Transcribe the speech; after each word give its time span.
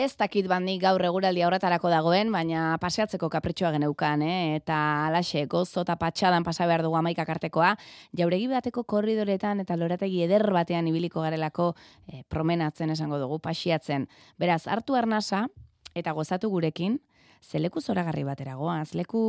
Ez 0.00 0.14
dakit 0.16 0.46
bandi 0.48 0.78
gaur 0.80 1.02
eguraldi 1.04 1.42
horretarako 1.44 1.90
dagoen, 1.92 2.30
baina 2.32 2.78
paseatzeko 2.80 3.28
kapritxoa 3.28 3.74
geneukan, 3.74 4.22
eh? 4.24 4.54
eta 4.56 4.78
alaxe, 5.10 5.42
gozo 5.52 5.82
eta 5.84 5.98
patxadan 6.00 6.46
pasa 6.46 6.64
behar 6.70 6.80
dugu 6.86 6.96
amaika 6.96 7.26
kartekoa, 7.28 7.74
jauregi 8.16 8.46
bateko 8.48 8.86
korridoretan 8.88 9.60
eta 9.60 9.76
lorategi 9.76 10.22
eder 10.24 10.46
batean 10.56 10.88
ibiliko 10.88 11.20
garelako 11.20 11.74
eh, 12.08 12.22
promenatzen 12.32 12.96
esango 12.96 13.20
dugu, 13.20 13.42
pasiatzen. 13.44 14.08
Beraz, 14.40 14.62
hartu 14.72 14.96
arnasa 14.96 15.44
eta 15.92 16.16
gozatu 16.16 16.48
gurekin, 16.48 16.96
zeleku 17.44 17.84
zoragarri 17.84 18.24
batera 18.24 18.56
goaz, 18.56 18.94
leku 18.96 19.20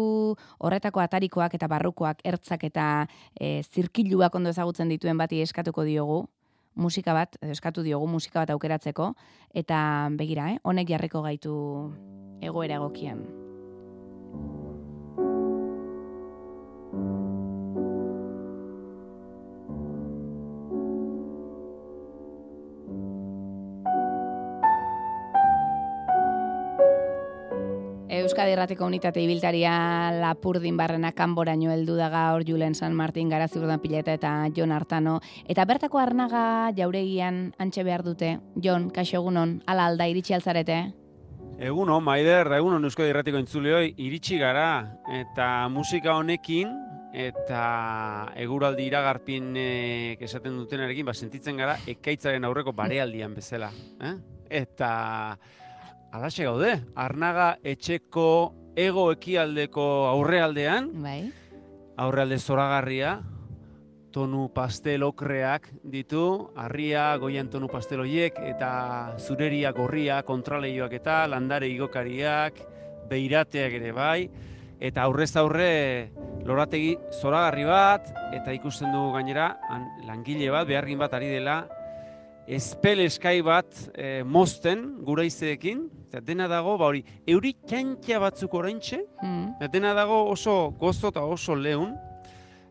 horretako 0.63 1.03
atarikoak 1.03 1.59
eta 1.59 1.67
barrukoak, 1.67 2.23
ertzak 2.23 2.63
eta 2.71 3.09
eh, 3.35 3.59
zirkiluak 3.67 4.39
ondo 4.39 4.55
ezagutzen 4.55 4.88
dituen 4.88 5.19
bati 5.19 5.43
eskatuko 5.43 5.83
diogu, 5.83 6.29
musika 6.75 7.13
bat, 7.13 7.38
eskatu 7.41 7.83
diogu 7.83 8.07
musika 8.07 8.41
bat 8.41 8.53
aukeratzeko, 8.55 9.13
eta 9.53 10.09
begira, 10.17 10.51
eh? 10.53 10.59
honek 10.63 10.89
jarriko 10.89 11.21
gaitu 11.25 11.53
egoera 12.41 12.80
egokian. 12.81 13.25
Euskadi 28.31 28.53
Erratiko 28.55 28.85
Unitate 28.88 29.20
Ibiltaria 29.20 29.73
Lapurdin 30.16 30.77
barrena 30.80 31.09
kanboraino 31.12 31.73
heldu 31.73 31.98
da 31.99 32.05
gaur 32.08 32.45
Julen 32.48 32.72
San 32.80 32.94
Martin 32.95 33.27
Garazurdan 33.27 33.81
Pileta 33.84 34.13
eta 34.16 34.30
Jon 34.55 34.72
Artano 34.72 35.17
eta 35.52 35.66
bertako 35.67 35.99
arnaga 35.99 36.72
jauregian 36.77 37.41
antxe 37.59 37.84
behar 37.84 38.05
dute. 38.08 38.38
Jon, 38.55 38.88
kaixo 38.95 39.20
egunon, 39.20 39.58
ala 39.67 39.89
alda 39.91 40.08
iritsi 40.08 40.31
altzarete? 40.38 40.80
Egunon, 41.59 41.99
Maider, 42.08 42.48
egunon 42.55 42.88
Euskadi 42.88 43.12
Erratiko 43.12 43.41
entzuleoi 43.44 43.91
iritsi 43.99 44.39
gara 44.39 44.70
eta 45.11 45.67
musika 45.67 46.16
honekin 46.16 46.72
eta 47.11 47.64
eguraldi 48.39 48.88
iragarpin 48.88 49.58
esaten 49.59 50.55
dutenarekin 50.55 51.11
ba 51.11 51.20
sentitzen 51.20 51.59
gara 51.59 51.81
ekaitzaren 51.83 52.48
aurreko 52.48 52.72
barealdian 52.72 53.36
bezala, 53.36 53.73
eh? 54.00 54.16
Eta 54.64 54.94
Alaxe 56.12 56.44
gaude, 56.44 56.73
arnaga 57.00 57.54
etxeko 57.64 58.52
ego 58.76 59.06
ekialdeko 59.14 59.86
aurrealdean, 60.09 60.90
bai. 61.00 61.31
aurrealde 62.04 62.36
zoragarria, 62.38 63.14
tonu 64.12 64.50
pastel 64.52 65.06
okreak 65.08 65.70
ditu, 65.88 66.52
harria, 66.59 67.06
goian 67.16 67.48
tonu 67.48 67.72
pasteloiek, 67.72 68.44
eta 68.44 68.72
zureria 69.23 69.72
gorria, 69.72 70.20
kontraleioak 70.28 71.00
eta 71.00 71.22
landare 71.32 71.72
igokariak, 71.72 72.59
beirateak 73.08 73.80
ere 73.80 73.95
bai, 73.95 74.28
eta 74.84 75.08
aurrez 75.08 75.32
aurre 75.39 76.12
lorategi 76.44 76.98
zoragarri 77.22 77.64
bat, 77.64 78.12
eta 78.36 78.52
ikusten 78.52 78.92
dugu 78.92 79.16
gainera, 79.16 79.54
langile 80.04 80.52
bat, 80.52 80.67
behargin 80.67 81.00
bat 81.00 81.16
ari 81.16 81.32
dela, 81.39 81.62
espel 82.52 82.99
eskai 83.05 83.39
bat 83.45 83.71
e, 83.95 84.23
mozten 84.27 84.83
gura 85.07 85.23
izeekin, 85.23 85.85
eta 86.09 86.19
dena 86.25 86.49
dago, 86.52 86.75
ba 86.80 86.89
hori, 86.89 87.03
euri 87.30 87.53
txantxa 87.63 88.19
batzuk 88.19 88.58
oraintxe, 88.59 88.99
mm. 89.23 89.69
dena 89.71 89.93
dago 89.95 90.25
oso 90.33 90.73
gozo 90.80 91.13
eta 91.13 91.23
oso 91.23 91.55
lehun, 91.55 91.93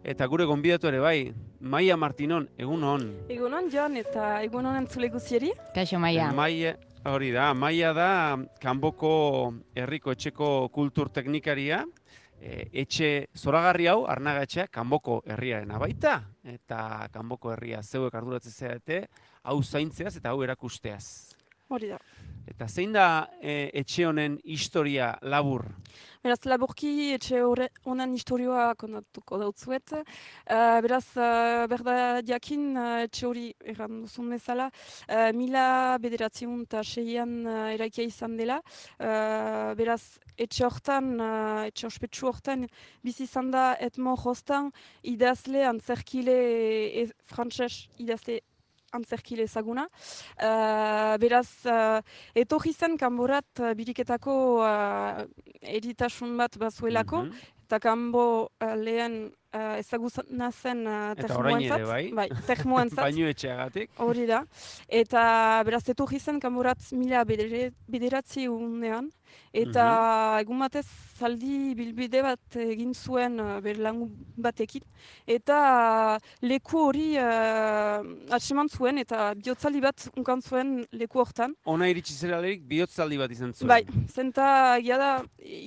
eta 0.04 0.28
gure 0.28 0.44
gonbidatu 0.48 0.90
ere 0.90 1.00
bai, 1.00 1.16
Maia 1.60 1.96
Martinon, 1.96 2.48
egun 2.60 2.84
hon. 2.84 3.08
Egun 3.32 3.56
hon, 3.56 3.72
Jon, 3.72 3.96
eta 4.00 4.28
egun 4.44 4.68
hon 4.68 4.76
entzule 4.82 5.08
guzieri. 5.12 5.54
Kaixo, 5.74 6.00
Maia. 6.00 6.28
E, 6.28 6.36
Maia, 6.36 6.76
hori 7.08 7.32
da, 7.32 7.50
Maia 7.56 7.94
da, 7.96 8.12
kanboko 8.60 9.14
herriko 9.76 10.12
etxeko 10.12 10.68
kultur 10.76 11.08
teknikaria, 11.08 11.86
e, 12.36 12.66
etxe 12.84 13.30
zoragarri 13.32 13.88
hau, 13.88 14.04
arnaga 14.12 14.44
etxea, 14.44 14.68
kanboko 14.72 15.22
herriaren 15.24 15.72
abaita, 15.72 16.18
eta 16.44 17.08
kanboko 17.12 17.56
herria 17.56 17.80
zeuek 17.80 18.16
arduratzen 18.20 18.52
zeate, 18.52 19.04
hau 19.42 19.60
zaintzeaz 19.62 20.16
eta 20.16 20.32
hau 20.32 20.42
erakusteaz. 20.44 21.36
Hori 21.70 21.92
da. 21.92 22.00
Eta 22.50 22.66
zein 22.66 22.90
da 22.92 23.28
e, 23.38 23.70
etxe 23.78 24.02
honen 24.08 24.40
historia 24.42 25.12
labur? 25.22 25.68
Beraz, 26.24 26.40
laburki 26.50 26.90
etxe 27.14 27.38
honen 27.40 28.16
historioa 28.16 28.64
kondatuko 28.80 29.38
dautzuet. 29.40 29.94
Uh, 29.94 30.80
beraz, 30.84 31.04
uh, 31.14 31.64
berda 31.70 31.94
diakin 32.26 32.66
uh, 32.74 32.88
etxe 33.06 33.24
hori 33.28 33.46
erran 33.72 34.02
duzun 34.02 34.28
bezala, 34.34 34.66
uh, 35.06 35.30
mila 35.36 35.96
bederatziun 36.02 36.66
eta 36.66 36.82
seian 36.84 37.38
uh, 37.46 37.70
eraikia 37.72 38.04
izan 38.10 38.36
dela. 38.36 38.58
Uh, 38.98 39.72
beraz, 39.78 40.02
etxe 40.36 40.66
hortan, 40.66 41.14
uh, 41.22 41.64
etxe 41.70 41.88
ospetsu 41.88 42.28
hortan, 42.28 42.68
bizi 43.06 43.24
izan 43.24 43.54
da 43.54 43.70
etmo 43.80 44.18
hostan 44.20 44.68
idazle 45.14 45.64
antzerkile 45.70 46.36
e, 47.00 47.08
frantses 47.30 47.86
idazle 48.02 48.42
antzerkile 48.92 49.46
ezaguna. 49.48 49.86
Uh, 50.36 51.16
beraz, 51.22 51.48
uh, 51.66 52.00
etorri 52.34 52.72
zen 52.72 52.96
kanborat 53.00 53.62
uh, 53.62 53.72
biriketako 53.78 54.34
uh, 54.64 55.24
eritasun 55.60 56.36
bat 56.38 56.58
bazuelako, 56.58 57.24
mm 57.24 57.30
-hmm. 57.30 57.52
eta 57.66 57.78
kanbo 57.78 58.24
uh, 58.42 58.74
lehen 58.74 59.30
uh, 59.54 59.78
ezaguna 59.78 60.50
zen 60.50 60.86
uh, 60.86 61.14
ere 61.16 61.86
bai. 61.86 62.10
Bai, 62.12 62.28
termoentzat. 62.46 63.04
Baino 63.08 63.28
etxeagatik. 63.28 63.90
Hori 63.98 64.26
da. 64.26 64.44
Eta 64.88 65.62
beraz, 65.66 65.88
etorri 65.88 66.18
zen 66.18 66.40
kanborat 66.40 66.92
mila 66.92 67.24
bederatzi 67.24 68.48
unean, 68.48 69.10
Eta 69.50 69.84
mm 69.84 70.18
egun 70.40 70.60
batez 70.62 70.86
zaldi 71.18 71.74
bilbide 71.76 72.20
bat 72.24 72.56
egin 72.62 72.92
zuen 72.94 73.40
uh, 73.42 73.58
berlangu 73.60 74.06
batekin. 74.40 74.84
Eta 75.28 76.18
leku 76.40 76.78
hori 76.86 77.08
uh, 77.20 78.00
atseman 78.36 78.70
zuen 78.70 79.02
eta 79.02 79.32
bihotzaldi 79.36 79.82
bat 79.84 80.06
unkan 80.16 80.40
zuen 80.40 80.70
leku 80.92 81.20
hortan. 81.20 81.56
Ona 81.68 81.90
iritsi 81.92 82.14
zera 82.14 82.40
lerik 82.40 82.62
bihotzaldi 82.70 83.18
bat 83.20 83.34
izan 83.34 83.52
zuen. 83.52 83.68
Bai, 83.68 83.82
zenta 84.08 84.78
da 85.02 85.10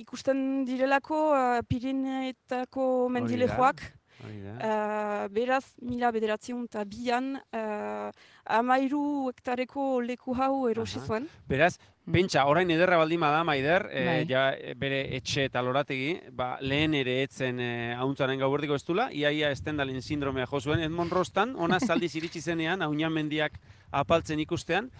ikusten 0.00 0.64
direlako 0.66 1.20
uh, 1.36 1.60
Pirineetako 1.68 2.88
mendilejoak. 3.14 3.84
Uh, 4.24 5.26
beraz, 5.34 5.64
mila 5.82 6.10
bederatzion 6.14 6.64
eta 6.68 6.84
bian, 6.88 7.34
uh, 7.56 8.10
amairu 8.44 9.30
hektareko 9.32 10.00
leku 10.04 10.34
hau 10.36 10.68
erosi 10.70 11.00
zuen. 11.02 11.26
Beraz, 11.48 11.74
pentsa, 12.12 12.44
orain 12.50 12.70
ederra 12.70 12.98
baldin 13.00 13.20
bada, 13.24 13.42
maider, 13.44 13.86
e, 13.90 14.04
ja, 14.28 14.44
bere 14.76 15.00
etxe 15.16 15.46
eta 15.48 15.62
lorategi, 15.64 16.14
ba, 16.36 16.54
lehen 16.60 16.94
ere 16.98 17.16
etzen 17.24 17.60
e, 17.60 17.70
hauntzaren 17.96 18.40
gauberdiko 18.40 18.76
ez 18.76 18.84
dula, 18.84 19.08
iaia 19.12 19.50
estendalen 19.54 20.02
sindromea 20.02 20.46
jo 20.50 20.60
zuen, 20.60 20.84
Edmond 20.84 21.12
Rostan, 21.12 21.56
ona 21.56 21.80
zaldi 21.80 22.08
ziritsi 22.14 22.42
zenean, 22.42 22.84
haunan 22.84 23.12
mendiak 23.12 23.58
apaltzen 23.90 24.40
ikustean, 24.44 24.90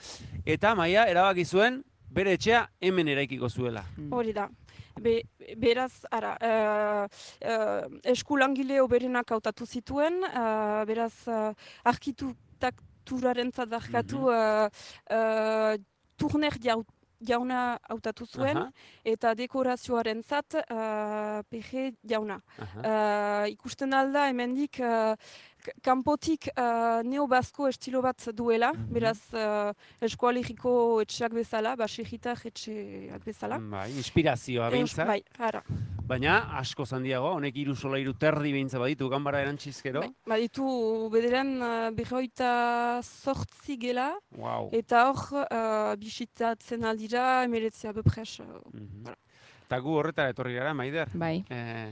eta 0.46 0.74
maia, 0.78 1.06
erabaki 1.10 1.44
zuen, 1.44 1.82
bere 2.14 2.36
etxea 2.38 2.64
hemen 2.80 3.10
eraikiko 3.10 3.50
zuela. 3.50 3.84
Hori 4.10 4.32
da. 4.32 4.48
Be, 5.00 5.22
beraz, 5.58 6.04
ara, 6.10 6.36
uh, 6.38 7.06
uh, 7.50 7.98
eskulangile 8.14 8.80
oberenak 8.82 9.32
hautatu 9.34 9.66
zituen, 9.66 10.20
uh, 10.28 10.84
beraz, 10.86 11.12
uh, 11.26 11.50
arkitekturaren 11.84 13.50
zadarkatu 13.52 14.18
mm 14.18 14.28
-hmm. 14.28 14.68
uh, 15.10 15.74
uh, 15.74 15.74
turner 16.16 16.54
jauna 17.20 17.78
hautatu 17.88 18.26
zuen, 18.26 18.60
eta 19.04 19.34
dekorazioaren 19.34 20.22
zat 20.22 20.54
uh, 20.60 21.40
peje 21.50 21.92
jauna. 22.02 22.40
Uh, 22.58 23.46
ikusten 23.52 23.92
alda, 23.92 24.26
hemendik, 24.28 24.78
uh, 24.80 25.14
kanpotik 25.82 26.48
uh, 26.52 27.00
neobasko 27.06 27.68
estilo 27.68 28.02
bat 28.02 28.28
duela, 28.34 28.72
mm 28.72 28.80
-hmm. 28.80 28.92
beraz 28.92 29.20
uh, 29.32 29.72
eskualeriko 30.00 31.00
etxeak 31.02 31.32
bezala, 31.32 31.76
basigitak 31.76 32.46
etxeak 32.46 33.24
bezala. 33.24 33.58
Bai, 33.58 33.90
inspirazioa 33.96 34.70
behintzat. 34.70 35.06
Bai, 35.06 35.22
ara. 35.38 35.62
Baina, 36.06 36.58
asko 36.60 36.84
zandiago, 36.84 37.30
honek 37.34 37.56
iru 37.56 37.74
sola 37.74 37.98
iru 37.98 38.12
terdi 38.12 38.52
behintza 38.52 38.78
baditu, 38.78 39.08
ganbara 39.08 39.40
erantxizkero? 39.40 40.00
Bai, 40.00 40.12
baditu, 40.26 41.08
bederen 41.10 41.62
uh, 41.62 41.90
behoita 41.90 43.00
sortzi 43.02 43.76
gela, 43.76 44.12
wow. 44.36 44.68
eta 44.72 45.08
hor, 45.08 45.46
uh, 45.50 45.96
bisitatzen 45.96 46.84
aldira, 46.84 47.44
emeretzea 47.44 47.92
bepres. 47.92 48.40
Uh, 48.40 48.44
mm 48.72 48.88
-hmm. 48.88 49.14
Eta 49.64 49.78
gu 49.80 49.94
horretara 49.96 50.34
etorri 50.34 50.54
gara, 50.54 50.74
Maider? 50.76 51.08
Bai. 51.14 51.38
Eh, 51.48 51.88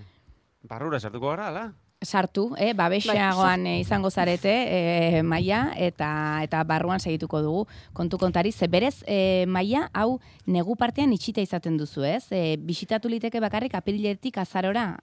barrura 0.69 1.01
sartuko 1.01 1.31
gara, 1.33 1.49
ala? 1.49 1.65
Sartu, 2.03 2.55
eh, 2.59 2.73
babesiagoan 2.75 3.65
bai. 3.65 3.81
izango 3.81 4.11
zarete, 4.11 4.53
eh, 4.53 5.23
maia, 5.23 5.73
eta 5.77 6.41
eta 6.43 6.63
barruan 6.65 7.01
segituko 7.01 7.43
dugu 7.43 7.67
kontu 7.93 8.19
kontari. 8.19 8.53
Ze 8.53 8.69
berez, 8.69 9.05
eh, 9.07 9.45
maia, 9.47 9.89
hau 9.93 10.21
negu 10.47 10.77
partean 10.77 11.13
itxita 11.13 11.41
izaten 11.41 11.77
duzu, 11.77 12.05
ez? 12.05 12.27
Eh, 12.31 12.57
bisitatu 12.59 13.09
liteke 13.09 13.41
bakarrik 13.41 13.75
apiriletik 13.75 14.39
azarora 14.39 14.99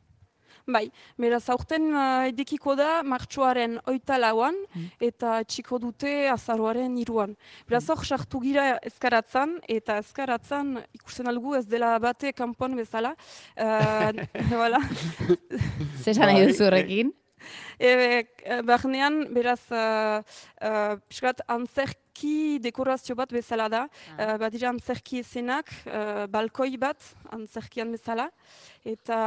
Bai, 0.69 0.91
beraz 1.17 1.47
aurten 1.49 1.87
uh, 1.95 2.27
edekiko 2.29 2.75
da 2.77 3.01
martxoaren 3.03 3.79
oita 3.89 4.19
lauan 4.21 4.55
Mm. 4.69 4.85
eta 5.01 5.39
txiko 5.43 5.79
dute 5.81 6.29
azaroaren 6.29 6.97
iruan. 7.01 7.35
Beraz 7.67 7.87
hor 7.89 8.03
sartu 8.05 8.39
gira 8.43 8.77
ezkaratzan 8.85 9.55
eta 9.67 9.97
ezkaratzan 10.03 10.75
ikusten 10.93 11.27
algu 11.27 11.55
ez 11.57 11.65
dela 11.65 11.97
bate 11.99 12.33
kanpon 12.33 12.75
bezala. 12.77 13.15
Uh, 13.57 14.11
voilà. 14.61 14.81
Zesan 16.03 16.27
nahi 16.29 16.43
Bai, 16.43 16.47
duzu 16.51 16.67
horrekin? 16.67 17.13
E, 17.79 17.89
e, 17.89 18.61
barnean, 18.67 19.21
beraz, 19.33 19.61
uh, 19.71 20.19
uh, 20.61 20.95
pixkat 21.07 21.41
antzerki 21.47 22.59
dekorazio 22.63 23.15
bat 23.15 23.31
bezala 23.31 23.69
da. 23.71 23.83
Uh, 24.17 24.35
badira 24.41 24.69
antzerki 24.73 25.23
esenak, 25.23 25.71
uh, 25.87 26.27
balkoi 26.27 26.75
bat 26.77 27.11
antzerkian 27.31 27.91
bezala. 27.95 28.29
Eta, 28.83 29.17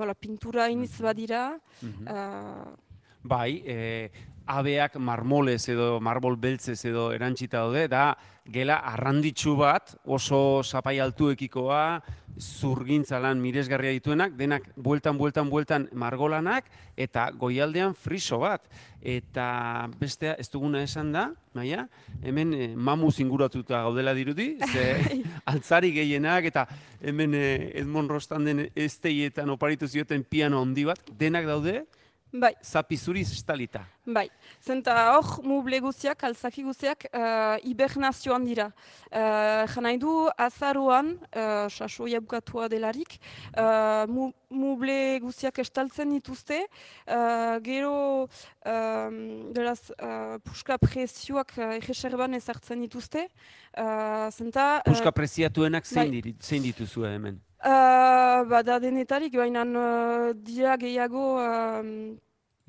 voilà, 0.00 0.14
pintura 0.14 0.68
iniz 0.68 0.94
badira. 1.00 1.58
Mhm. 1.82 2.06
Uh, 2.08 2.90
Bai, 3.22 3.60
e, 3.68 4.08
abeak 4.50 4.96
marmolez 4.98 5.68
edo 5.70 6.00
marbol 6.02 6.36
beltzez 6.40 6.80
edo 6.88 7.10
erantzita 7.14 7.62
daude, 7.62 7.86
da 7.88 8.16
gela 8.50 8.80
arranditsu 8.90 9.54
bat, 9.58 9.94
oso 10.04 10.62
zapai 10.64 10.98
altuekikoa, 11.02 12.00
zurgintza 12.40 13.20
lan 13.20 13.40
miresgarria 13.42 13.92
dituenak, 13.94 14.34
denak 14.38 14.64
bueltan, 14.74 15.18
bueltan, 15.20 15.50
bueltan 15.52 15.86
margolanak, 15.92 16.70
eta 16.96 17.28
goialdean 17.36 17.94
friso 17.94 18.40
bat. 18.42 18.64
Eta 19.00 19.88
bestea, 20.00 20.34
ez 20.40 20.48
duguna 20.50 20.82
esan 20.82 21.12
da, 21.14 21.28
maia, 21.54 21.86
hemen 22.24 22.54
e, 22.56 22.68
mamuz 22.76 23.18
inguratuta 23.22 23.84
gaudela 23.86 24.14
dirudi, 24.16 24.54
ze 24.72 25.22
altzari 25.52 25.92
gehienak, 25.94 26.50
eta 26.50 26.66
hemen 27.00 27.36
e, 27.36 27.46
Edmond 27.80 28.10
Rostanden 28.16 28.66
esteietan 28.74 29.52
oparitu 29.54 29.88
zioten 29.88 30.24
piano 30.24 30.62
handi 30.64 30.88
bat, 30.88 31.00
denak 31.20 31.48
daude, 31.48 31.84
bai, 32.32 32.54
zapi 32.62 32.96
zuriz 32.96 33.32
estalita. 33.32 33.84
bai. 34.06 34.28
Zenta 34.62 34.94
hor, 35.16 35.40
muble 35.46 35.80
guziak, 35.80 36.22
alzaki 36.24 36.62
guziak, 36.62 37.06
uh, 37.14 37.56
hibernazioan 37.64 38.44
dira. 38.44 38.68
Uh, 39.10 39.66
Jan 39.70 39.86
nahi 39.86 39.98
du, 39.98 40.12
azaroan, 40.38 41.14
uh, 41.34 41.68
sasoia 41.68 42.20
bukatua 42.20 42.68
delarik, 42.68 43.18
uh, 43.56 44.06
mu, 44.10 44.30
muble 44.50 45.18
guziak 45.24 45.58
estaltzen 45.62 46.10
dituzte, 46.14 46.62
uh, 47.06 47.58
gero, 47.64 48.28
um, 48.66 49.20
beraz, 49.56 49.90
uh, 49.98 50.38
puska 50.44 50.78
prezioak 50.78 51.54
uh, 51.58 51.74
egeserban 51.78 52.34
ezartzen 52.38 52.82
dituzte, 52.86 53.28
uh, 53.76 54.28
zenta... 54.30 54.82
Puska 54.86 55.12
preziatuenak 55.14 55.86
zein, 55.86 56.20
bai. 56.20 56.60
dituzue 56.70 57.14
hemen? 57.14 57.40
Uh, 57.60 58.40
bada 58.48 58.78
denetarik, 58.80 59.34
baina 59.36 59.62
uh, 59.68 60.32
dira 60.32 60.76
gehiago 60.80 61.24
um, 61.36 61.90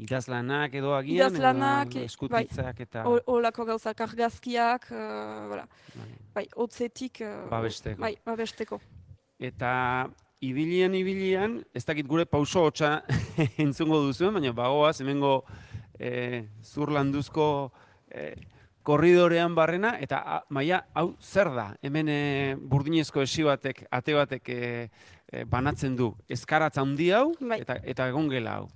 Idazlanak 0.01 0.73
edo 0.75 0.91
agian? 0.97 1.29
Idazlanak, 1.29 1.93
edo 1.93 2.01
bai. 2.01 2.09
eskutitzak 2.09 2.79
eta... 2.83 3.03
hol- 3.07 3.21
holako 3.29 3.65
gauzak 3.69 4.01
argazkiak, 4.03 4.89
uh, 4.91 5.45
voilà. 5.47 5.63
Bai. 5.95 6.09
bai, 6.35 6.45
hotzetik, 6.57 7.21
uh, 7.23 7.45
Babesteko. 7.51 8.01
bai, 8.01 8.15
babesteko. 8.25 8.81
Eta 9.39 9.71
ibilian 10.41 10.95
ibilian, 10.97 11.59
ez 11.73 11.85
dakit 11.85 12.09
gure 12.09 12.25
pauso 12.25 12.65
hotza 12.67 12.95
entzungo 13.63 14.01
duzuen, 14.09 14.33
baina 14.33 14.51
bagoaz, 14.57 14.97
hemengo 15.05 15.43
e, 15.99 16.43
zurlanduzko 16.65 17.47
e, 18.09 18.33
korridorean 18.83 19.55
barrena, 19.55 19.95
eta 20.01 20.21
a, 20.25 20.39
maia, 20.49 20.81
hau 20.97 21.11
zer 21.21 21.51
da? 21.55 21.67
Hemen 21.85 22.09
e, 22.09 22.21
burdinezko 22.57 23.23
esi 23.25 23.45
batek, 23.45 23.85
ate 23.93 24.15
batek 24.17 24.49
e, 24.49 24.61
e, 25.31 25.43
banatzen 25.49 25.95
du. 25.99 26.11
Ezkaratz 26.31 26.77
handi 26.81 27.11
hau, 27.15 27.31
Bai. 27.39 27.61
eta, 27.61 27.77
eta 27.83 28.09
egongela 28.11 28.57
hau. 28.59 28.69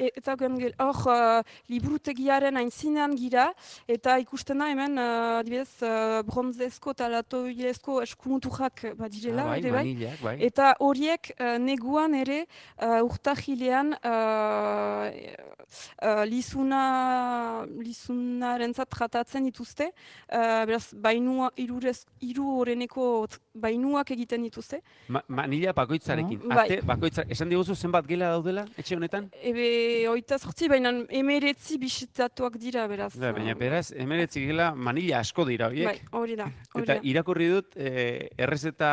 Eta 0.00 0.34
hor, 0.40 1.00
uh, 1.12 1.42
liburutegiaren 1.68 2.56
aintzinean 2.56 3.14
gira, 3.18 3.50
eta 3.88 4.16
ikusten 4.22 4.58
da 4.62 4.70
hemen, 4.72 4.96
uh, 4.98 5.40
adibidez, 5.40 5.82
uh, 5.84 6.22
bronzezko 6.24 6.94
eta 6.96 7.08
latoilezko 7.12 8.00
eskumuturrak 8.06 8.84
badirela, 8.96 9.44
Ah, 9.44 9.58
bai, 9.60 9.70
bai. 9.70 10.16
bai. 10.22 10.36
Eta 10.46 10.74
horiek 10.80 11.32
uh, 11.36 11.58
neguan 11.58 12.14
ere 12.14 12.46
uh, 12.80 13.00
urtahilean 13.04 13.92
uh, 14.04 15.10
uh, 15.10 16.24
lizuna, 16.28 17.66
lizunarentzat 17.78 18.88
tratatzen 18.90 19.44
dituzte. 19.44 19.90
Uh, 20.32 20.64
beraz, 20.66 20.94
bainua, 20.94 21.50
irurez, 21.60 22.04
iru 22.24 22.46
horreneko 22.60 23.26
bainuak 23.54 24.10
egiten 24.16 24.42
dituzte. 24.46 24.80
Ma, 25.08 25.22
manila 25.28 25.72
bakoitzarekin. 25.76 26.40
Bai. 26.48 26.66
Ate, 26.66 26.80
bakoitza, 26.86 27.24
esan 27.28 27.50
diguzu 27.52 27.74
zenbat 27.74 28.06
gela 28.08 28.32
daudela, 28.36 28.64
etxe 28.78 28.96
honetan? 28.96 29.28
Ebe, 29.42 29.66
oita 30.10 30.38
sortzi, 30.38 30.68
baina 30.70 30.92
emeretzi 31.20 31.78
bisitatuak 31.80 32.56
dira, 32.60 32.86
beraz. 32.90 33.10
Da, 33.18 33.32
baina 33.36 33.54
uh, 33.54 33.58
beraz, 33.58 33.90
emeretzi 33.96 34.44
gela 34.48 34.70
manila 34.74 35.20
asko 35.20 35.44
dira 35.48 35.68
Bai, 35.70 35.84
horiek. 35.84 36.08
hori 36.12 36.36
da. 36.38 36.48
Hori 36.74 36.84
Eta 36.84 36.96
irakurri 37.12 37.48
dut, 37.52 37.76
eh, 37.76 38.28
errezeta 38.38 38.90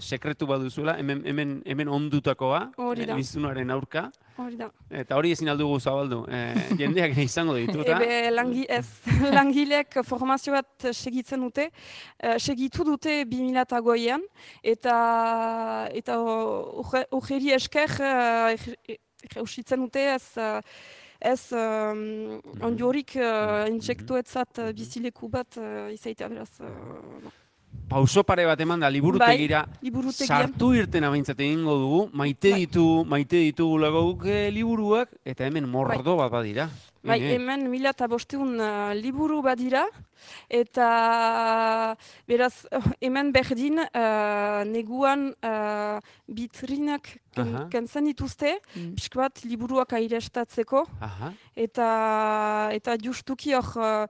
sekretu 0.00 0.46
baduzuela, 0.50 0.96
hemen, 1.00 1.22
hemen, 1.26 1.56
hemen 1.66 1.88
ondutakoa, 1.88 2.62
Hori 2.76 3.04
eh, 3.04 3.10
da. 3.10 3.16
lizunaren 3.18 3.70
aurka, 3.74 4.06
Hori 4.36 4.58
da. 4.60 4.68
eta 4.90 5.16
hori 5.16 5.30
ezin 5.32 5.48
aldugu 5.48 5.78
zabaldu. 5.80 6.22
Eh, 6.28 6.66
jendeak 6.80 7.16
izango 7.24 7.54
ditu, 7.56 7.80
eta 7.84 8.00
Ebe, 8.02 8.30
langi, 8.34 8.66
ez, 8.68 8.86
langileek 9.38 10.00
formazio 10.04 10.56
bat 10.56 10.88
segitzen 10.92 11.40
dute, 11.46 11.70
eh, 12.20 12.36
segitu 12.38 12.84
dute 12.84 13.22
2008an, 13.30 14.26
eta, 14.62 14.96
eta 15.96 16.18
ugeri 17.16 17.52
esker 17.56 17.96
uh, 18.00 18.96
eusitzen 19.36 19.80
dute 19.80 20.00
ez, 20.14 20.26
ez 21.20 21.40
um, 21.52 22.40
ondiorik 22.60 23.16
uh, 23.16 23.24
Mhm. 23.66 23.74
insektuetzat 23.74 24.58
uh, 24.58 24.70
bizileku 24.72 25.28
bat 25.28 25.56
uh, 25.56 25.92
izaitea 25.92 26.28
beraz. 26.28 26.60
Uh, 26.60 27.32
pauso 27.88 28.24
pare 28.26 28.44
bat 28.46 28.58
eman 28.60 28.80
da 28.80 28.88
liburutegira, 28.90 29.60
liburutegian. 29.82 30.26
sartu 30.26 30.72
irtena 30.74 31.10
behintzat 31.10 31.38
egingo 31.40 31.76
dugu, 31.78 32.00
maite 32.12 32.50
Bai. 32.50 32.60
ditu, 32.66 33.04
maite 33.06 33.38
ditugulako 33.44 34.02
guk 34.08 34.26
eh, 34.26 34.50
liburuak, 34.50 35.08
eta 35.24 35.46
hemen 35.46 35.68
mordo 35.70 36.16
bat 36.18 36.30
badira. 36.32 36.68
Bai, 37.06 37.20
Eh, 37.22 37.28
eh. 37.28 37.34
hemen 37.36 37.68
mila 37.70 37.90
eta 37.94 38.08
bosteun 38.10 38.58
uh, 38.58 38.90
liburu 38.98 39.38
badira, 39.40 39.84
eta 40.50 41.94
beraz 42.26 42.66
hemen 43.00 43.30
berdin 43.30 43.78
uh, 43.78 44.64
neguan 44.66 45.28
uh, 45.46 46.00
bitrinak 46.26 47.06
ken, 47.32 47.54
Aha. 47.54 47.68
kentzen 47.70 48.04
dituzte, 48.10 48.56
Mm. 48.74 48.94
pixka 48.98 49.20
bat 49.20 49.44
liburuak 49.44 49.92
airestatzeko, 49.92 50.86
eta 51.54 52.70
eta 52.74 52.96
justuki 52.98 53.54
hor, 53.54 53.70
uh, 53.78 54.06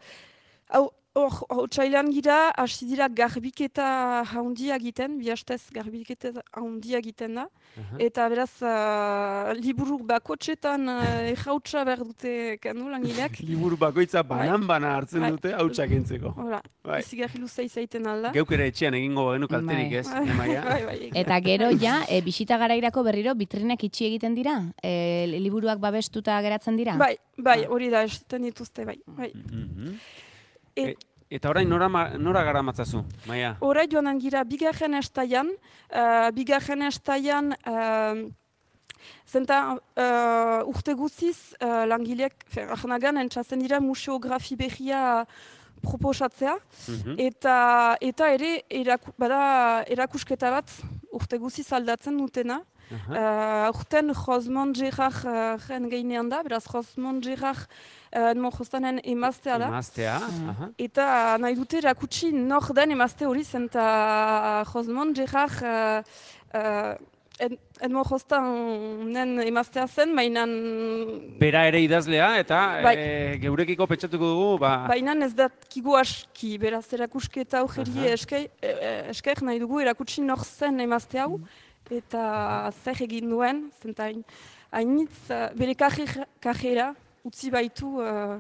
hau, 0.73 0.89
hor, 1.17 1.33
otsailean 1.65 2.11
gira, 2.15 2.37
hasi 2.61 2.87
dira 2.91 3.09
garbiketa 3.09 3.87
handia 4.37 4.77
egiten, 4.77 5.17
bihastez 5.21 5.63
garbiketa 5.75 6.33
handia 6.61 7.01
egiten 7.03 7.39
da, 7.41 7.47
aha. 7.81 7.99
eta 8.07 8.27
beraz 8.33 8.51
uh, 8.63 9.55
liburu 9.59 9.99
bakotxetan 10.09 10.89
uh, 10.93 11.01
errautsa 11.33 11.85
behar 11.89 12.05
dute 12.05 12.35
kendu 12.63 12.89
langileak, 12.93 13.41
Liburu 13.51 13.79
bakoitza 13.81 14.23
banan-bana 14.27 14.93
hartzen 14.99 15.25
Bai. 15.25 15.31
dute 15.37 15.55
hautsak 15.57 15.95
entzeko. 15.97 16.35
Hola, 16.37 16.61
Bai. 16.85 17.01
izigarri 17.05 17.41
luza 17.43 17.65
izaiten 17.67 18.07
alda. 18.13 18.33
Geuk 18.37 18.53
ere 18.59 18.69
etxean 18.73 18.95
egingo 19.01 19.27
bagenu 19.31 19.49
kalterik 19.53 19.91
Bai. 19.97 20.03
ez, 20.03 20.31
emaia? 20.35 20.63
bai, 20.69 20.81
bai. 20.91 20.99
Eta 21.25 21.41
gero 21.49 21.71
ja, 21.81 21.97
e, 22.13 22.21
bisita 22.27 22.61
garairako 22.61 23.07
berriro 23.09 23.35
bitrinak 23.39 23.83
itxi 23.89 24.07
egiten 24.11 24.37
dira? 24.37 24.59
E, 24.83 25.27
liburuak 25.39 25.81
babestuta 25.83 26.39
geratzen 26.45 26.77
dira? 26.77 26.97
Bai, 27.01 27.15
bai, 27.39 27.63
Ah. 27.65 27.73
hori 27.73 27.89
da, 27.91 28.05
esaten 28.05 28.43
dituzte, 28.51 28.85
bai. 28.85 28.99
bai. 29.07 29.33
Mhm. 29.35 29.97
E- 29.97 30.26
E- 30.77 30.95
Eta 31.29 31.51
orain 31.51 31.67
nora, 31.69 31.89
nora 32.23 32.43
gara 32.47 32.61
matzazu, 32.63 33.01
Maia? 33.27 33.57
Horai 33.61 33.89
joan 33.91 34.21
gira 34.23 34.45
bigarren 34.47 34.95
estaian, 34.95 35.49
uh, 35.91 36.31
bigarren 36.31 36.83
estaian, 36.87 37.49
uh, 37.67 38.29
zenta 39.27 39.75
uh, 39.75 40.71
urte 40.71 40.95
guziz 40.95 41.55
uh, 41.61 41.83
langileak, 41.91 42.45
fe, 42.47 42.63
ahnagan 42.71 43.19
entzatzen 43.25 43.59
dira 43.59 43.81
museografi 43.81 44.55
berria 44.57 45.27
proposatzea, 45.83 46.55
Mhm. 46.95 47.19
eta, 47.19 47.97
eta 48.01 48.31
ere 48.33 48.63
eraku, 48.71 49.11
bada 49.19 49.83
erakusketa 49.89 50.51
bat 50.51 50.71
urte 51.11 51.39
guziz 51.39 51.67
aldatzen 51.73 52.17
dutena, 52.23 52.63
Aha. 52.87 53.11
Uh, 53.11 53.67
aurten 53.75 54.13
Josmon 54.15 54.73
Gerard 54.73 55.25
uh, 55.27 55.89
gainean 55.91 56.29
da, 56.31 56.45
beraz 56.45 56.69
Josmon 56.71 57.21
Gerard 57.21 57.67
uh, 58.17 58.31
Edmond 58.33 58.55
Jostanen 58.59 59.01
emaztea 59.05 59.59
da. 59.59 59.67
Emaztea, 59.69 60.19
Mm. 60.19 60.49
aha. 60.55 60.71
Eta 60.79 61.37
nahi 61.39 61.55
dute 61.55 61.79
erakutsi 61.79 62.33
nor 62.33 62.73
den 62.75 62.91
emazte 62.97 63.27
hori 63.27 63.45
zen, 63.45 63.67
eta 63.71 64.65
Josmon 64.73 65.13
Gerard 65.15 65.63
uh, 65.63 66.03
uh, 66.55 66.95
Ed, 67.39 67.53
Edmond 67.85 68.07
Jostanen 68.09 69.35
emaztea 69.45 69.87
zen, 69.93 70.15
baina 70.17 70.47
Bera 71.39 71.67
ere 71.69 71.83
idazlea, 71.85 72.31
eta 72.41 72.61
Bai. 72.83 72.95
e, 72.97 73.09
geurekiko 73.43 73.85
pentsatuko 73.91 74.31
dugu, 74.31 74.59
ba, 74.63 74.87
baina 74.89 75.13
ez 75.27 75.35
da 75.37 75.51
kigo 75.69 75.99
aski, 76.01 76.57
beraz 76.59 76.87
erakusketa 76.97 77.59
Aha. 77.61 77.67
aurreri 77.67 78.09
esker, 78.15 78.47
eh, 78.63 79.11
esker 79.13 79.43
nahi 79.45 79.61
dugu 79.61 79.83
erakutsi 79.85 80.23
nor 80.25 80.41
zen 80.49 80.81
emazte 80.81 81.21
hau, 81.21 81.39
eta 81.91 82.73
zer 82.83 83.03
egin 83.05 83.29
duen, 83.29 83.67
zentain 83.83 84.25
hainitz, 84.73 85.29
uh, 85.31 85.51
bere 85.55 85.75
karrera 85.77 86.95
utzi 87.27 87.51
baitu 87.51 87.89
uh, 87.99 88.39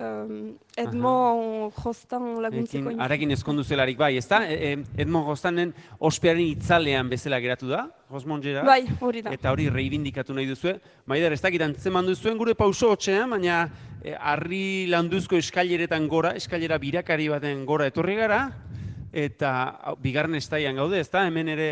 um, 0.00 0.58
Edmond 0.76 1.72
Jostan 1.76 2.26
laguntzeko. 2.42 2.90
Ekin, 2.90 3.02
arekin 3.04 3.34
ezkondu 3.34 3.64
zelarik 3.64 3.98
bai, 4.00 4.14
ezta? 4.20 4.42
E, 4.48 4.72
e, 4.72 5.02
Edmond 5.04 5.28
Jostanen 5.30 5.74
ospearen 6.10 6.42
itzalean 6.46 7.10
bezala 7.12 7.40
geratu 7.42 7.70
da, 7.70 7.84
Rosmond 8.10 8.44
Gerard. 8.44 8.68
Bai, 8.68 8.82
hori 9.00 9.22
da. 9.26 9.34
Eta 9.36 9.52
hori 9.54 9.68
reibindikatu 9.72 10.36
nahi 10.36 10.48
duzue. 10.48 10.76
Maider, 11.10 11.36
ez 11.36 11.42
dakit 11.44 11.62
antzeman 11.66 12.08
duzuen 12.08 12.40
gure 12.40 12.56
pauso 12.58 12.92
hotxean, 12.94 13.30
baina 13.36 13.62
e, 14.02 14.16
harri 14.16 14.88
landuzko 14.90 15.38
eskaileretan 15.40 16.08
gora, 16.10 16.34
eskailera 16.40 16.80
birakari 16.82 17.30
baten 17.32 17.64
gora 17.68 17.88
etorri 17.90 18.18
gara, 18.20 18.44
eta 19.12 19.52
bigarren 20.02 20.38
estaian 20.38 20.78
gaude, 20.78 21.00
ezta? 21.02 21.26
Hemen 21.28 21.50
ere 21.56 21.70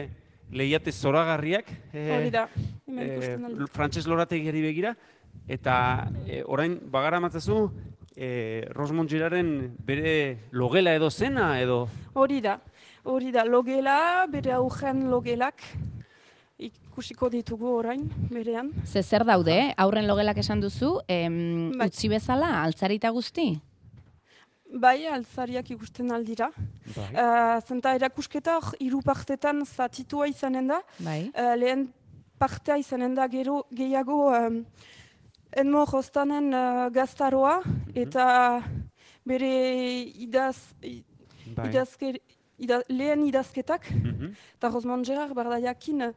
lehiate 0.49 0.93
zoragarriak. 0.93 1.69
E, 1.93 2.09
Hori 2.17 2.33
da. 2.35 2.49
Hemen 2.89 3.15
e. 3.15 3.69
Frantses 3.75 4.07
lorategiari 4.09 4.63
begira, 4.65 4.95
eta 5.49 6.09
e, 6.27 6.43
orain 6.47 6.79
bagara 6.93 7.21
matzazu, 7.21 7.71
e, 8.15 8.69
Rosmond 8.75 9.11
Gerarden 9.11 9.75
bere 9.85 10.49
logela 10.51 10.95
edo 10.95 11.11
zena 11.11 11.61
edo... 11.61 11.87
Hori 12.15 12.41
da. 12.45 12.59
Hori 13.09 13.33
da, 13.33 13.45
logela, 13.45 14.27
bere 14.29 14.53
aurren 14.53 15.07
logelak 15.11 15.63
ikusiko 16.59 17.29
ditugu 17.31 17.71
orain, 17.79 18.09
berean. 18.33 18.73
Ze 18.85 19.03
zer 19.03 19.25
daude, 19.25 19.55
eh? 19.55 19.75
aurren 19.79 20.09
logelak 20.11 20.41
esan 20.43 20.61
duzu, 20.61 20.99
em, 21.07 21.71
Bai. 21.79 21.87
utzi 21.87 22.11
bezala, 22.11 22.51
altzarita 22.65 23.13
guzti? 23.15 23.53
Bai, 24.69 25.07
altzariak 25.07 25.71
ikusten 25.73 26.11
aldira. 26.13 26.51
Bai. 26.97 27.07
Uh, 27.15 27.61
zenta 27.65 27.95
erakusketa 27.97 28.59
hor 28.59 28.75
hiru 28.83 29.01
partetan 29.07 29.63
zatitua 29.65 30.27
izanen 30.29 30.69
da. 30.75 30.83
Bai. 30.99 31.31
Uh, 31.31 31.55
lehen 31.57 31.87
partea 32.39 32.77
izanen 32.79 33.15
da 33.17 33.27
gero 33.31 33.63
gehiago 33.75 34.19
um, 34.35 34.61
Edmo 35.53 35.85
Jostanen 35.89 36.53
uh, 36.53 36.89
gaztaroa 36.93 37.61
eta 37.97 38.27
bere 39.29 39.53
idaz, 40.25 40.75
bai. 40.83 41.69
idazker, 41.69 42.19
ida, 42.59 42.83
lehen 42.89 43.25
idazketak. 43.29 43.91
Mhm. 43.93 44.35
Eta 44.59 44.71
Rosmond 44.73 45.07
Gerard 45.07 45.35
barda 45.37 45.61
jakin 45.63 46.11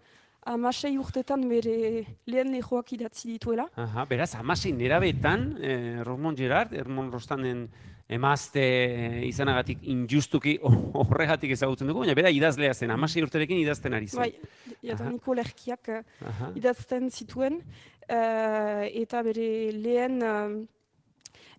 amasei 0.46 0.98
urtetan 0.98 1.44
bere 1.50 2.04
lehen 2.26 2.52
lehoak 2.52 2.94
idatzi 2.98 3.30
dituela. 3.36 3.68
Aha, 3.78 4.06
beraz, 4.10 4.34
hamasei 4.36 4.72
nerabetan, 4.74 5.56
eh, 5.62 6.02
Rosmond 6.04 6.38
Gerard, 6.38 6.74
Hermon 6.74 7.12
Rostanen 7.12 7.68
emazte 8.12 8.62
eh, 8.62 9.28
izanagatik 9.28 9.86
injustuki 9.88 10.58
horregatik 11.00 11.54
ezagutzen 11.56 11.88
dugu, 11.88 12.04
baina 12.04 12.16
bera 12.18 12.34
idazlea 12.34 12.74
zen, 12.74 12.92
hamasei 12.92 13.24
urterekin 13.24 13.62
idazten 13.62 13.94
ari 13.94 14.10
zen. 14.10 14.20
Bai, 14.20 14.82
jataniko 14.84 15.36
lerkiak 15.38 15.94
Aha. 15.94 16.52
idazten 16.58 17.10
zituen 17.12 17.62
eh, 17.62 18.01
eta 18.12 19.22
bere 19.24 19.48
lehen 19.72 20.22
uh, 20.26 20.62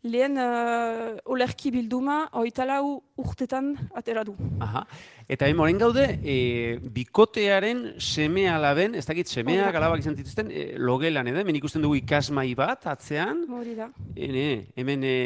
lehen 0.02 0.34
uh, 0.40 1.14
olerki 1.30 1.70
bilduma 1.70 2.24
oitalau 2.38 3.02
urtetan 3.22 3.72
atera 3.94 4.24
du. 4.26 4.34
Aha. 4.60 4.82
Eta 5.30 5.46
hemen 5.46 5.62
orain 5.62 5.78
gaude, 5.78 6.04
e, 6.26 6.78
bikotearen 6.92 7.84
seme 8.02 8.48
alaben, 8.50 8.96
ez 8.98 9.04
dakit 9.06 9.30
semeak 9.30 9.68
Hori 9.68 9.72
da. 9.72 9.78
alabak 9.78 10.02
izan 10.02 10.18
dituzten, 10.18 10.50
e, 10.50 10.64
logelan 10.76 11.30
edo, 11.30 11.38
hemen 11.40 11.60
ikusten 11.60 11.84
dugu 11.84 12.00
ikasmai 12.00 12.50
bat 12.58 12.88
atzean, 12.90 13.44
Hori 13.48 13.76
da. 13.78 13.88
Ene, 14.16 14.48
hemen 14.76 15.06
e, 15.06 15.16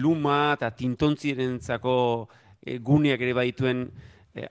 luma 0.00 0.56
eta 0.56 0.72
tintontzierentzako 0.80 1.96
e, 2.64 2.78
guneak 2.80 3.20
ere 3.20 3.36
badituen 3.36 3.86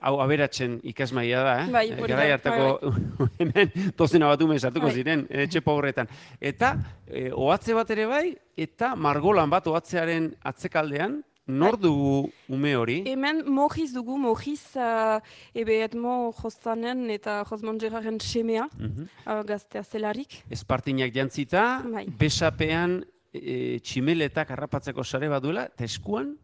hau 0.00 0.16
aberatzen 0.20 0.80
ikasmaia 0.82 1.42
da, 1.46 1.54
eh? 1.62 1.66
Bai, 1.72 1.84
E, 1.90 1.94
hori 2.00 2.12
da, 2.12 2.16
garai 2.16 2.32
hartako 2.32 2.92
hemen 3.38 3.70
dozena 3.96 4.26
bat 4.32 4.42
ume 4.42 4.58
sartuko 4.58 4.86
Bai. 4.90 4.94
ziren 4.94 5.26
e, 5.30 5.44
etxe 5.46 5.60
pobretan. 5.60 6.08
Eta 6.40 6.74
e, 7.06 7.30
ohatze 7.32 7.74
bat 7.74 7.90
ere 7.90 8.06
bai, 8.06 8.36
eta 8.56 8.94
margolan 8.96 9.50
bat 9.50 9.66
ohatzearen 9.66 10.32
atzekaldean, 10.42 11.22
nor 11.46 11.76
Bai. 11.76 11.82
dugu 11.82 12.30
ume 12.50 12.72
hori? 12.76 12.96
Hemen 13.06 13.44
mojiz 13.54 13.92
dugu, 13.94 14.16
mojiz 14.18 14.64
uh, 14.74 15.20
ebe 15.54 15.76
Edmo 15.84 16.32
Jostanen 16.42 17.04
eta 17.14 17.44
Josmon 17.46 17.78
Gerraren 17.78 18.18
semea, 18.20 18.64
Mhm. 18.78 19.04
uh, 19.26 19.42
gaztea 19.46 19.84
zelarik. 19.84 20.40
Espartinak 20.50 21.14
jantzita, 21.14 21.82
Bai. 21.86 22.06
besapean 22.18 23.04
e, 23.32 23.78
tximeletak 23.78 24.50
harrapatzeko 24.50 25.04
sare 25.04 25.28
bat 25.28 25.42
duela, 25.44 25.66
eta 25.70 25.84
eskuan, 25.84 26.34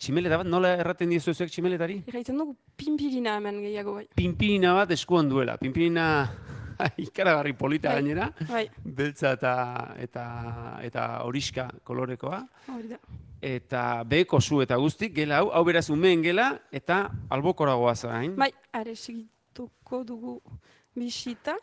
tximeleta 0.00 0.38
bat, 0.40 0.48
nola 0.48 0.74
erraten 0.80 1.10
diezu 1.12 1.34
zuek 1.34 1.50
tximeletari? 1.52 1.98
Erraiten 2.08 2.38
dugu 2.40 2.54
pinpirina 2.80 3.36
hemen 3.36 3.60
gehiago 3.62 3.94
bai. 3.98 4.06
pinpirina 4.16 4.72
bat 4.78 4.90
eskuan 4.96 5.28
duela. 5.28 5.58
Pinpirina 5.60 6.06
ikaragarri 7.04 7.52
polita 7.52 7.90
Bai. 7.92 7.98
gainera, 8.00 8.30
Bai, 8.48 8.62
beltza 8.84 9.34
eta 9.36 9.54
eta 10.00 10.24
eta 10.88 11.02
horiska 11.26 11.66
kolorekoa 11.84 12.38
hori 12.72 12.88
da. 12.94 12.98
eta 13.44 13.82
beheko 14.08 14.40
zu 14.40 14.62
eta 14.64 14.76
guztik 14.80 15.12
gela 15.14 15.42
hau, 15.42 15.50
hau 15.52 15.64
beraz 15.68 15.90
umeen 15.92 16.22
gela 16.24 16.54
eta 16.72 17.02
albokoragoa 17.28 17.94
zain. 17.94 18.34
Bai, 18.36 18.50
are 18.72 18.96
segituko 18.96 20.04
dugu 20.08 20.40
bisita. 20.96 21.58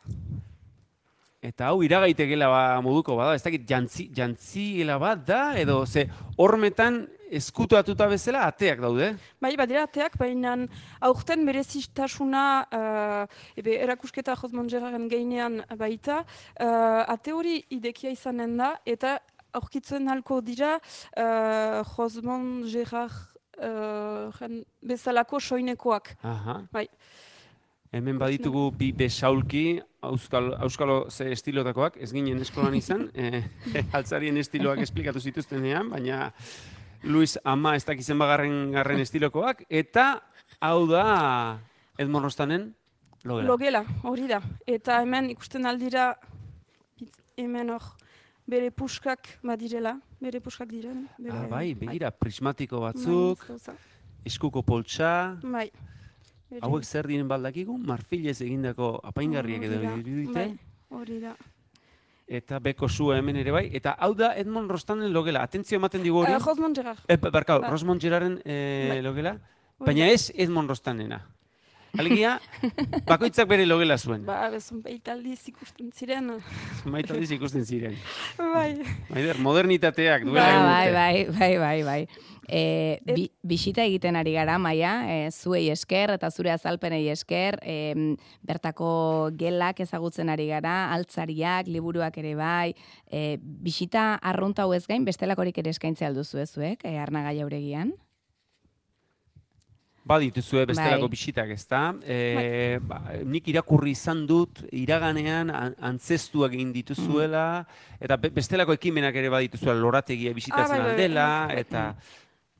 Eta 1.41 1.67
hau 1.69 1.81
iragaite 1.85 2.25
gela 2.29 2.47
ba, 2.49 2.61
moduko 2.81 3.15
bada, 3.17 3.35
ez 3.37 3.43
dakit 3.45 3.65
jantzi, 3.69 4.07
jantzi 4.13 4.71
gela 4.79 4.97
bat 5.01 5.21
da, 5.27 5.41
edo 5.59 5.83
ze 5.85 6.07
hormetan 6.37 7.07
eskutuatuta 7.31 8.07
bezala 8.09 8.45
ateak 8.47 8.81
daude. 8.81 9.11
Bai, 9.41 9.53
badira 9.59 9.83
ateak, 9.87 10.17
baina 10.19 10.55
aurten 11.01 11.45
berezistasuna 11.47 12.43
uh, 12.71 13.23
ebe 13.57 13.77
erakusketa 13.83 14.35
Gerraren 14.67 15.07
gainean 15.07 15.63
baita, 15.77 16.23
uh, 16.59 17.03
ate 17.07 17.31
hori 17.33 17.63
idekia 17.69 18.09
izanen 18.11 18.57
da, 18.57 18.77
eta 18.85 19.19
aurkitzen 19.53 20.07
halko 20.07 20.41
dira 20.41 20.77
uh, 20.79 21.83
Josmon 21.95 22.65
Gerrar 22.67 23.11
uh, 23.57 24.61
bezalako 24.81 25.39
soinekoak. 25.39 26.15
Aha. 26.23 26.61
Bai. 26.71 26.87
Hemen 27.95 28.17
baditugu 28.19 28.71
bi 28.75 28.91
besaulki, 28.91 29.79
auskal, 30.03 30.51
auskalo 30.59 31.05
ze 31.09 31.29
estilotakoak, 31.31 31.95
ez 32.03 32.11
ginen 32.11 32.41
eskolan 32.43 32.75
izan, 32.75 33.07
e, 33.15 33.41
altzarien 33.97 34.37
estiloak 34.37 34.81
esplikatu 34.83 35.23
zituztenean, 35.23 35.87
baina 35.93 36.27
Luis 37.03 37.37
Ama 37.43 37.75
ez 37.75 37.83
dakizen 37.85 38.17
bagarren 38.19 38.71
garren 38.73 38.99
estilokoak, 38.99 39.63
eta 39.69 40.21
hau 40.59 40.87
da 40.89 41.59
Edmond 41.97 42.23
Rostanen 42.25 42.73
logela. 43.23 43.47
Logela, 43.47 43.83
hori 44.03 44.27
da. 44.27 44.41
Eta 44.65 45.01
hemen 45.01 45.29
ikusten 45.33 45.65
aldira, 45.65 46.11
hemen 47.37 47.69
hor, 47.69 47.83
bere 48.47 48.71
puskak 48.71 49.27
badirela, 49.43 49.97
bere 50.21 50.39
puskak 50.41 50.69
diren. 50.71 51.07
Bere, 51.19 51.37
Ah, 51.37 51.47
bai, 51.51 51.73
begira, 51.75 52.11
prismatiko 52.11 52.79
bai, 52.81 52.93
batzuk, 52.93 53.45
gauza. 53.47 53.75
eskuko 54.25 54.63
poltsa, 54.63 55.37
Bai. 55.43 55.69
Hauek 56.61 56.85
zer 56.87 57.05
diren 57.07 57.27
baldakigu, 57.27 57.77
marfilez 57.77 58.39
egindako 58.41 59.01
apaingarriak 59.03 59.63
edo 59.67 59.79
dirudite, 59.97 60.33
Bai, 60.33 60.59
hori 60.89 61.19
da. 61.19 61.35
Eta 62.27 62.59
beko 62.59 62.89
zua 62.89 63.17
hemen 63.17 63.37
ere 63.37 63.51
bai, 63.51 63.69
eta 63.73 63.93
hau 63.99 64.13
da 64.13 64.33
Edmond 64.35 64.69
Rostanen 64.71 65.13
logela, 65.13 65.43
atentzio 65.43 65.77
ematen 65.77 66.03
digu 66.03 66.19
hori, 66.19 66.33
Uh, 66.33 66.39
Josmon 66.43 66.73
Gerrar. 66.75 66.97
Eh, 67.07 67.17
ba- 67.17 67.29
barkau, 67.31 67.61
Ba. 67.61 67.69
Rosmond 67.69 68.01
Gerraren 68.01 68.41
eh, 68.45 68.87
Bai. 68.89 69.01
logela, 69.01 69.37
baina 69.79 70.07
ez 70.11 70.31
Edmond 70.35 70.69
Rostanena. 70.69 71.21
Alegia, 71.99 72.37
bakoitzak 73.07 73.47
bere 73.49 73.65
logela 73.65 73.97
zuen. 73.97 74.25
Ba, 74.27 74.47
bezon 74.53 74.83
aldiz 75.11 75.39
ikusten 75.49 75.91
ziren. 75.91 76.31
Maita 76.93 77.15
aldiz 77.15 77.31
ikusten 77.31 77.65
ziren. 77.65 77.95
bai. 78.37 78.71
Maider, 79.09 79.39
modernitateak 79.39 80.25
duela 80.27 80.47
Ba, 80.47 80.65
bai, 80.67 80.91
bai, 80.93 81.27
bai, 81.37 81.53
bai, 81.57 81.77
bai. 81.83 82.01
E, 82.47 83.01
bi, 83.03 83.25
bisita 83.43 83.83
egiten 83.83 84.15
ari 84.15 84.31
gara, 84.37 84.55
Maia, 84.57 84.93
e, 85.11 85.31
zuei 85.31 85.67
esker 85.73 86.13
eta 86.15 86.29
zure 86.31 86.53
azalpenei 86.53 87.09
esker, 87.11 87.59
e, 87.61 88.15
bertako 88.47 89.31
gelak 89.35 89.81
ezagutzen 89.83 90.31
ari 90.31 90.47
gara, 90.47 90.93
altzariak, 90.95 91.67
liburuak 91.67 92.17
ere 92.23 92.35
bai, 92.39 92.73
e, 93.11 93.37
bisita 93.41 94.13
arrunta 94.15 94.63
hau 94.63 94.73
ez 94.73 94.85
gain, 94.87 95.03
bestelakorik 95.03 95.59
ere 95.59 95.75
eskaintzea 95.75 96.07
alduzu 96.07 96.39
ez 96.39 96.51
zuek, 96.53 96.87
e, 96.87 96.95
arnaga 96.97 97.35
jauregian? 97.35 97.91
Badituzue 100.07 100.65
bestelako 100.69 101.07
Bai. 101.07 101.11
bisitak, 101.11 101.49
ezta? 101.51 101.81
E, 102.05 102.79
ba, 102.81 103.01
nik 103.27 103.47
irakurri 103.51 103.91
izan 103.91 104.25
dut 104.29 104.61
iraganean 104.71 105.49
an- 105.51 105.75
antzestuak 105.91 106.53
egin 106.55 106.71
dituzuela 106.71 107.65
eta 107.99 108.15
be- 108.17 108.29
bestelako 108.31 108.73
ekimenak 108.77 109.15
ere 109.19 109.29
badituzuela 109.33 109.79
lorategia 109.81 110.31
bisitatzen 110.33 110.77
bai, 110.77 110.85
bai, 110.85 110.93
aldela 110.95 111.27
bai. 111.47 111.59
eta 111.65 111.83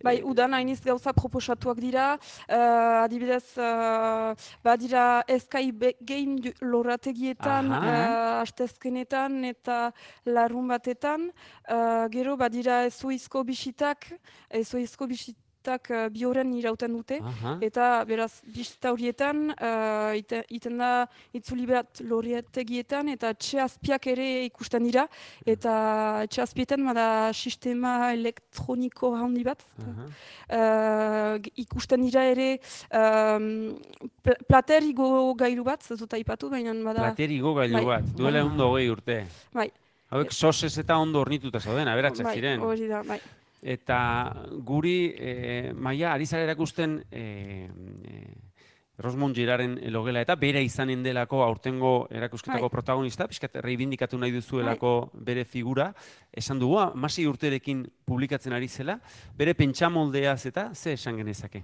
Bai, 0.05 0.19
udan 0.21 0.53
hainiz 0.53 0.75
gauza 0.85 1.09
proposatuak 1.09 1.79
dira, 1.81 2.19
uh, 2.53 3.01
adibidez, 3.01 3.57
uh, 3.57 4.35
badira 4.63 5.23
eskai 5.27 5.71
game 6.05 6.51
lorategietan, 6.61 7.71
uh, 7.73 8.43
astezkenetan 8.43 9.39
eta 9.49 9.79
larun 10.29 10.67
batetan, 10.69 11.31
uh, 11.65 12.05
gero 12.13 12.37
badira 12.37 12.83
ezoizko 12.85 13.41
bisitak, 13.43 14.05
ezoizko 14.53 15.07
bisitak 15.09 15.41
bistak 15.67 15.89
uh, 15.91 16.07
bi 16.09 16.24
horren 16.25 16.53
irauten 16.55 16.93
dute. 16.95 17.17
Aha. 17.21 17.57
Eta 17.62 18.03
beraz, 18.07 18.41
bista 18.47 18.91
horietan, 18.93 19.50
uh, 19.51 20.13
ite- 20.15 20.45
iten 20.55 20.77
da 20.79 21.07
itzuli 21.36 21.65
bat 21.67 22.00
lorietegietan 22.07 23.09
eta 23.12 23.31
etxe 23.36 23.59
azpiak 23.59 24.07
ere 24.07 24.45
ikusten 24.47 24.83
dira. 24.88 25.07
Eta 25.45 26.24
etxe 26.24 26.41
azpietan 26.41 26.86
bada 26.88 27.33
sistema 27.33 28.13
elektroniko 28.13 29.12
handi 29.17 29.43
bat. 29.43 29.65
Uh, 30.47 31.36
ikusten 31.59 32.05
dira 32.07 32.24
ere 32.31 32.59
um, 32.95 33.75
pl- 34.24 34.39
plater 34.47 34.83
igo 34.88 35.33
gailu 35.36 35.63
bat, 35.67 35.83
ez 35.91 35.97
dut 36.00 36.13
aipatu, 36.15 36.50
baina 36.50 36.74
bada... 36.74 37.09
Platerigo 37.09 37.53
gailu 37.57 37.83
bat, 37.88 38.07
duela 38.15 38.39
Bai. 38.43 38.47
ondo 38.51 38.69
hogei 38.71 38.88
urte. 38.89 39.19
Bai. 39.53 39.67
Hauek 40.15 40.31
sosez 40.31 40.71
eta 40.79 40.95
ondo 41.03 41.19
hornituta 41.19 41.59
zauden, 41.59 41.88
aberatsak 41.91 42.29
bai, 42.29 42.36
ziren. 42.39 42.62
hori 42.63 42.88
da, 42.88 43.01
bai. 43.03 43.19
Eta 43.61 43.99
guri, 44.65 45.13
e, 45.17 45.71
maia, 45.73 46.13
ari 46.13 46.25
zara 46.25 46.45
erakusten 46.45 46.99
e, 47.09 47.23
e, 48.05 48.21
Rosmond 48.97 49.35
Giraren 49.37 49.77
logela 49.93 50.21
eta 50.25 50.35
bera 50.35 50.61
izanen 50.61 51.03
delako 51.05 51.43
aurtengo 51.45 52.07
erakusketako 52.09 52.65
Bai. 52.65 52.73
protagonista, 52.73 53.27
pixkat 53.29 53.59
reibindikatu 53.61 54.17
nahi 54.17 54.33
duzuelako 54.33 55.11
bere 55.13 55.45
figura, 55.45 55.91
esan 56.33 56.59
dugu, 56.59 56.79
masi 56.95 57.27
urterekin 57.29 57.85
publikatzen 58.05 58.53
ari 58.57 58.67
zela, 58.67 58.97
bere 59.37 59.53
pentsamoldeaz 59.53 60.45
eta 60.49 60.71
ze 60.73 60.93
esan 60.97 61.17
genezake. 61.17 61.63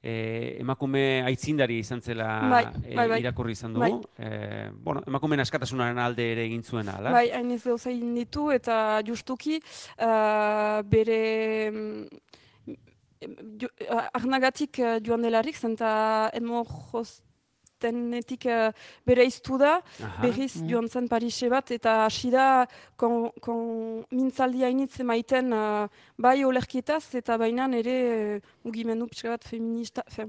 E, 0.00 0.56
emakume 0.62 1.20
aitzindari 1.28 1.76
izan 1.82 2.00
zela 2.00 2.26
Bai, 2.48 2.62
e, 2.86 2.94
bai, 2.96 3.06
bai. 3.12 3.18
irakurri 3.20 3.52
izan 3.52 3.74
dugu. 3.76 4.00
E, 4.16 4.70
bueno, 4.72 5.02
emakumeen 5.06 5.44
askatasunaren 5.44 6.00
alde 6.00 6.24
ere 6.32 6.46
egin 6.48 6.62
zuena, 6.64 6.96
ala? 6.96 7.12
Bai, 7.12 7.26
hain 7.36 7.50
ez 7.52 7.60
gauza 7.64 7.92
ditu 7.92 8.48
eta 8.54 9.02
justuki 9.06 9.58
uh, 9.60 10.80
bere 10.88 11.20
mm, 11.70 12.20
jo, 13.60 13.68
arnagatik 14.16 14.80
uh, 14.80 14.96
joan 15.04 15.28
delarik, 15.28 15.60
zenta 15.60 16.30
Edmond 16.32 16.72
Jostenetik 17.80 18.44
uh, 18.46 18.72
bere 19.06 19.24
iztu 19.24 19.58
da, 19.58 19.80
Aha. 20.02 20.22
berriz 20.22 20.56
Mm. 20.60 20.68
joan 20.68 20.88
zen 20.88 21.08
Parise 21.08 21.48
bat, 21.48 21.70
eta 21.70 22.04
hasi 22.04 22.30
da 22.30 22.66
kon, 22.96 23.30
kon 23.40 24.04
mintzaldi 24.10 24.64
hainitz 24.64 25.00
emaiten 25.00 25.52
uh, 25.52 25.88
bai 26.18 26.44
olerkietaz, 26.44 27.14
eta 27.14 27.38
bainan 27.38 27.74
ere 27.74 28.36
uh, 28.36 28.40
mugimendu 28.64 29.06
pixka 29.08 29.30
bat 29.30 29.44
feminista, 29.44 30.04
fe, 30.08 30.26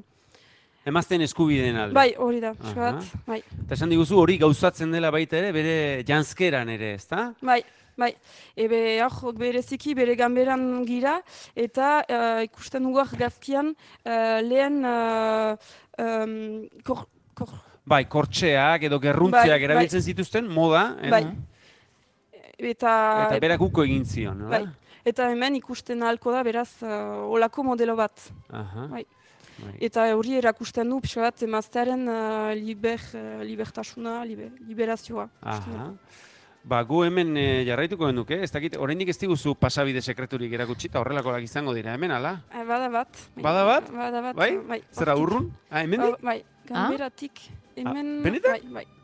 Emazten 0.84 1.22
eskubideen 1.22 1.76
alde. 1.78 1.94
bai 1.94 2.16
hori 2.18 2.40
da, 2.42 2.56
bat, 2.74 3.04
bai. 3.28 3.44
Eta 3.66 3.76
esan 3.76 3.92
diguzu 3.92 4.18
hori 4.18 4.40
gauzatzen 4.42 4.92
dela 4.92 5.12
baita 5.12 5.38
ere 5.38 5.52
bere 5.54 5.76
janskeran 6.08 6.70
ere, 6.70 6.96
ezta? 6.96 7.36
Bai, 7.40 7.60
bai. 7.96 8.16
Ebe, 8.58 8.80
hor, 9.06 9.36
bereziki 9.38 9.94
bere 9.94 10.16
ganberan 10.16 10.84
gira, 10.88 11.20
eta 11.56 12.02
eh, 12.10 12.48
ikusten 12.48 12.82
dugu 12.82 12.98
argazkian 13.04 13.76
eh, 14.04 14.42
lehen 14.42 14.82
uh, 14.82 15.54
um, 16.02 16.66
kor, 17.46 17.58
kor, 17.58 17.68
Bai, 17.92 18.04
kortxeak 18.06 18.86
edo 18.88 19.00
gerruntzeak 19.02 19.58
Bai, 19.58 19.64
erabiltzen 19.66 20.04
zituzten 20.14 20.48
moda, 20.54 20.84
eta, 21.02 21.18
bai. 21.18 21.24
eta, 22.58 22.92
eta 23.26 23.40
berak 23.42 23.64
uko 23.66 23.86
egin 23.88 24.06
zion? 24.06 24.46
Bai. 24.52 24.66
eta 25.08 25.32
hemen 25.34 25.58
ikusten 25.58 26.04
ahalko 26.06 26.32
da 26.36 26.44
beraz 26.46 26.70
uh, 26.86 27.26
olako 27.26 27.66
modelo 27.72 27.96
bat. 27.98 28.30
Aha. 28.54 28.88
Bai. 28.92 29.06
Bai. 29.62 29.74
Eta 29.88 30.08
hori 30.18 30.38
erakusten 30.38 30.90
du 30.90 31.00
pixka 31.02 31.26
bat 31.26 31.42
emaztearen 31.46 32.06
uh, 32.08 32.52
liber, 32.58 33.02
uh, 33.18 33.42
libertasuna, 33.46 34.22
liber, 34.30 34.54
liberazioa. 34.68 35.28
Aha. 35.42 35.88
dut. 35.90 36.22
Ba, 36.64 36.84
gu 36.86 37.00
hemen 37.08 37.34
eh, 37.42 37.64
jarraituko 37.66 38.06
genuke, 38.06 38.38
ez 38.46 38.52
dakit, 38.54 38.76
oraindik 38.78 39.10
ez 39.10 39.18
diguzu 39.18 39.56
pasabide 39.58 40.02
sekreturik 40.06 40.52
erakutsi, 40.54 40.92
eta 40.92 41.02
horrelakoak 41.02 41.42
izango 41.42 41.74
dira, 41.74 41.96
hemen, 41.98 42.14
ala? 42.14 42.36
Eh, 42.54 42.62
bada 42.68 42.88
bat. 42.94 43.22
Bada 43.42 43.64
bat? 43.66 43.90
Bada 43.90 44.22
bat. 44.28 44.36
Bai? 44.38 44.52
bai. 44.70 44.82
Zera 44.94 45.16
urrun? 45.18 45.50
Ah, 45.72 45.82
hemen 45.82 46.04
Ba- 46.06 46.18
Bai, 46.22 46.44
ganberatik. 46.70 47.42
Hemen, 47.76 48.22
benetan? 48.22 48.60
bai, 48.62 48.86
bai. 48.86 49.01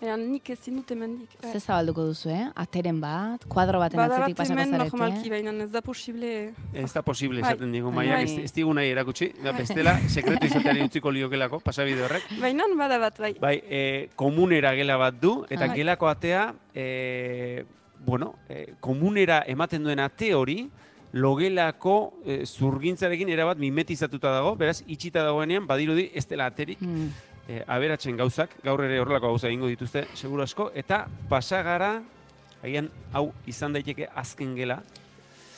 Baina 0.00 0.14
nik 0.16 0.48
ezin 0.54 0.78
dut 0.78 0.88
hemendik. 0.94 1.28
bai. 1.42 1.50
Ze 1.52 1.58
zabalduko 1.60 2.06
duzu, 2.08 2.30
eh? 2.32 2.46
Ateren 2.56 3.00
bat, 3.02 3.42
kuadro 3.52 3.78
baten 3.82 3.98
Bada 4.00 4.16
atzetik 4.16 4.36
bat 4.36 4.38
pasako 4.38 4.54
hemen 4.56 4.70
zarete. 4.72 4.96
normalki, 4.96 5.30
baina 5.30 5.52
ez 5.64 5.70
da 5.74 5.82
posible. 5.84 6.30
Ez 6.72 6.92
da 6.94 7.02
posible 7.02 7.40
Bai. 7.42 7.50
esaten 7.52 7.72
digu, 7.72 7.90
Bai. 7.92 8.06
maiak 8.06 8.22
ez, 8.24 8.34
Bai. 8.36 8.44
ez 8.44 8.52
digu 8.56 8.72
nahi 8.74 8.88
erakutsi, 8.94 9.28
da, 9.44 9.52
bestela, 9.52 9.98
sekretu 10.08 10.46
izateari 10.46 10.82
utziko 10.88 11.10
liokelako, 11.12 11.60
pasabide 11.60 12.02
horrek. 12.06 12.22
Baina 12.40 12.64
bada 12.78 12.98
bat, 12.98 13.18
bai. 13.20 13.34
Bai, 13.38 13.54
e, 13.68 14.08
komunera 14.16 14.72
gela 14.74 14.96
bat 14.96 15.20
du, 15.20 15.44
eta 15.50 15.64
Ah. 15.68 15.74
gelako 15.74 16.08
atea, 16.08 16.54
e, 16.74 17.64
bueno, 18.06 18.36
e, 18.48 18.72
komunera 18.80 19.42
ematen 19.46 19.84
duen 19.84 20.00
ate 20.00 20.32
hori, 20.34 20.70
logelako 21.12 22.14
e, 22.24 22.46
zurgintzarekin 22.46 23.28
erabat 23.28 23.58
mimetizatuta 23.58 24.30
dago, 24.30 24.54
beraz, 24.56 24.80
itxita 24.86 25.24
dagoenean, 25.26 25.66
badirudi 25.66 26.10
ez 26.14 26.24
dela 26.26 26.46
aterik, 26.46 26.78
Hmm. 26.80 27.10
E, 27.48 27.62
aberatzen 27.66 28.16
gauzak, 28.16 28.56
gaur 28.64 28.84
ere 28.84 29.00
horrelako 29.00 29.32
gauza 29.34 29.48
egingo 29.48 29.68
dituzte, 29.68 30.06
seguru 30.14 30.42
asko, 30.42 30.70
eta 30.74 31.06
pasagara, 31.28 32.00
agian, 32.62 32.90
hau 33.12 33.30
izan 33.46 33.72
daiteke 33.72 34.08
azken 34.14 34.56
gela, 34.56 34.80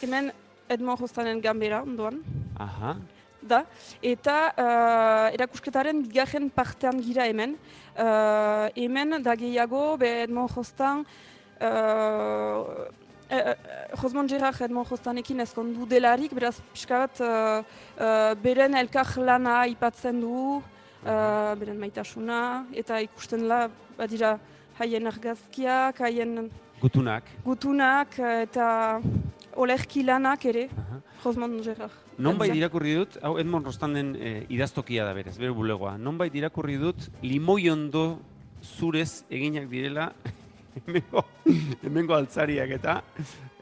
Hemen 0.03 0.33
Edmond 0.69 0.99
Jostanen 0.99 1.41
ganbera 1.41 1.83
ondoan. 1.87 2.23
aha, 2.59 2.97
Da, 3.43 3.65
eta 4.07 4.35
uh, 4.55 5.35
erakusketaren 5.35 6.05
bigarren 6.07 6.49
partean 6.55 7.01
gira 7.03 7.25
hemen. 7.27 7.57
Uh, 7.95 8.69
hemen 8.79 9.17
da 9.23 9.35
gehiago, 9.39 9.97
be 9.99 10.11
Edmond 10.23 10.51
Jostan, 10.55 11.03
uh, 11.59 12.87
eh, 13.29 13.55
Josmon 13.99 14.29
Gerard 14.31 14.61
Edmond 14.63 14.91
Jostanekin 14.91 15.43
ezkondu 15.43 15.87
delarik, 15.91 16.35
beraz 16.39 16.55
pixka 16.73 17.03
bat 17.03 17.23
uh, 17.23 17.63
uh, 17.99 18.35
beren 18.43 18.79
elkar 18.79 19.11
lana 19.19 19.59
aipatzen 19.65 20.23
du, 20.23 20.63
uh, 21.05 21.55
beren 21.59 21.79
maitasuna, 21.81 22.67
eta 22.73 23.01
ikusten 23.03 23.47
la, 23.49 23.67
badira, 23.99 24.37
haien 24.79 25.07
argazkiak, 25.07 26.01
haien 26.01 26.51
gutunak. 26.81 27.25
gutunak, 27.45 28.19
eh, 28.19 28.43
eta 28.47 29.01
olerki 29.55 30.03
lanak 30.03 30.45
ere, 30.51 30.69
Aha. 30.73 31.01
Josmon 31.23 31.61
Gerard. 31.63 31.93
Nonbait 32.19 32.51
Exact. 32.51 32.59
irakurri 32.59 32.95
dut, 32.95 33.17
hau 33.23 33.37
Edmond 33.39 33.67
Rostanden 33.67 34.15
e, 34.17 34.33
idaztokia 34.53 35.05
da 35.07 35.15
berez, 35.15 35.37
bere 35.39 35.53
bulegoa. 35.57 35.97
Nonbait 35.99 36.35
irakurri 36.35 36.77
dut, 36.81 37.09
limoiondo 37.23 38.21
zurez 38.63 39.25
eginak 39.31 39.69
direla 39.71 40.11
hemengo, 40.83 41.25
hemengo 41.83 42.17
altzariak 42.17 42.77
eta 42.79 42.99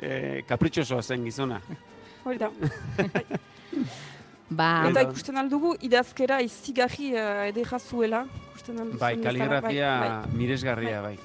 e, 0.01 0.43
kapritxosoa 0.49 1.03
zen 1.03 1.25
gizona. 1.29 1.61
Hori 2.25 2.41
da. 2.41 2.51
Ba, 4.51 4.83
Bai. 4.83 4.91
Eta 4.91 5.07
ikusten 5.07 5.39
aldugu 5.39 5.77
idazkera 5.87 6.41
izigarri 6.43 7.13
uh, 7.15 7.47
edera 7.47 7.79
zuela. 7.79 8.25
Bai, 8.99 9.17
kaligrafia 9.23 9.91
bai, 10.01 10.09
bai. 10.11 10.37
miresgarria 10.37 11.01
bai. 11.03 11.17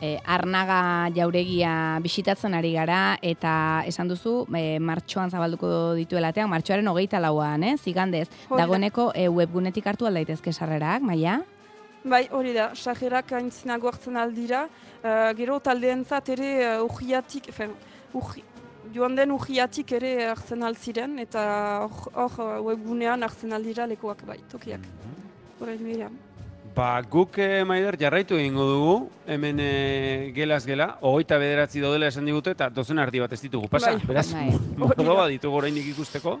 e, 0.00 0.18
arnaga 0.24 1.08
jauregia 1.14 1.98
bisitatzen 2.04 2.54
ari 2.54 2.72
gara, 2.74 3.18
eta 3.22 3.82
esan 3.88 4.08
duzu, 4.08 4.44
e, 4.54 4.78
martxoan 4.78 5.32
zabalduko 5.32 5.68
dituelatean, 5.98 6.50
martxoaren 6.52 6.88
hogeita 6.88 7.20
lauan, 7.22 7.64
eh? 7.64 7.76
zigandez. 7.76 8.28
Hori 8.28 8.56
da. 8.56 8.62
Dagoeneko 8.64 9.10
e, 9.14 9.28
webgunetik 9.28 9.86
hartu 9.86 10.08
aldaitezke 10.08 10.52
sarrerak, 10.52 11.02
maia? 11.02 11.40
Bai, 12.06 12.26
hori 12.30 12.52
da. 12.54 12.70
Sajerak 12.76 13.32
aintzinago 13.34 13.90
hartzen 13.90 14.16
aldira. 14.20 14.66
Uh, 15.06 15.32
gero 15.38 15.58
taldeentzat 15.62 16.28
ere 16.34 16.50
uh, 16.62 16.84
urriatik, 16.86 17.48
fen, 17.54 17.72
urri, 18.14 18.44
joan 18.94 19.16
den 19.16 19.30
urriatik 19.34 19.92
ere 19.92 20.28
hartzen 20.30 20.62
altziren, 20.62 21.18
eta 21.18 21.42
hor- 21.86 22.38
uh, 22.40 22.60
webgunean 22.66 23.22
hartzen 23.22 23.52
aldira 23.52 23.86
lekuak 23.86 24.24
bai, 24.26 24.38
tokiak. 24.50 24.80
Mhm. 24.80 25.26
Horrein 25.60 25.84
berean. 25.84 26.18
Ba, 26.76 27.00
guk 27.00 27.38
eh, 27.40 27.64
Maider 27.64 27.96
jarraitu 27.96 28.36
egingo 28.36 28.64
dugu, 28.68 28.96
hemen 29.26 29.56
eh, 29.64 30.30
gelaz 30.36 30.66
gela, 30.66 30.98
hogeita 31.00 31.38
bederatzi 31.40 31.80
daudela 31.80 32.10
esan 32.10 32.26
digute, 32.28 32.50
eta 32.52 32.68
dozen 32.68 32.98
ardi 33.00 33.18
bat 33.22 33.32
ez 33.32 33.40
ditugu 33.40 33.68
pasa, 33.72 33.94
Bai. 33.94 34.02
beraz, 34.06 34.26
Bai. 34.34 34.50
mordo 34.76 35.14
bat 35.16 35.30
ditugu 35.32 35.56
oraindik 35.56 35.86
ikusteko, 35.94 36.34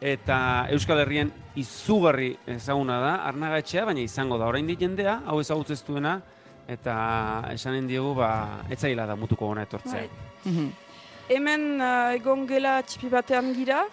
eta 0.00 0.68
Euskal 0.70 1.02
Herrian 1.02 1.32
izugarri 1.58 2.36
ezaguna 2.46 3.00
da, 3.02 3.16
arnaga 3.26 3.58
etxea, 3.58 3.84
baina 3.90 4.00
izango 4.06 4.38
da 4.38 4.46
oraindik 4.46 4.78
jendea, 4.78 5.16
hau 5.26 5.40
ezagutzen 5.42 5.74
ez 5.74 5.82
duena, 5.88 6.14
eta 6.70 6.94
esanen 7.50 7.88
diegu, 7.90 8.14
ba, 8.14 8.62
etzaila 8.70 9.06
da 9.10 9.16
mutuko 9.18 9.48
gona 9.50 9.66
etortzea. 9.66 10.04
Bai. 10.06 10.08
Mhm. 10.44 10.70
Hemen 11.28 11.80
uh, 11.80 12.14
egon 12.16 12.46
gela 12.46 12.80
txipi 12.82 13.08
batean 13.12 13.52
gira, 13.54 13.84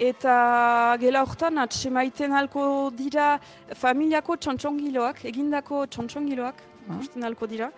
eta 0.00 0.96
gela 1.02 1.24
hortan 1.26 1.58
atsemaiten 1.58 2.32
halko 2.32 2.90
dira 2.96 3.36
familiako 3.74 4.36
txontxongiloak, 4.36 5.24
egindako 5.32 5.86
txontxongiloak, 5.86 6.62
Ah. 6.86 6.94
ikusten 6.94 7.24
halko 7.26 7.46
dira. 7.50 7.70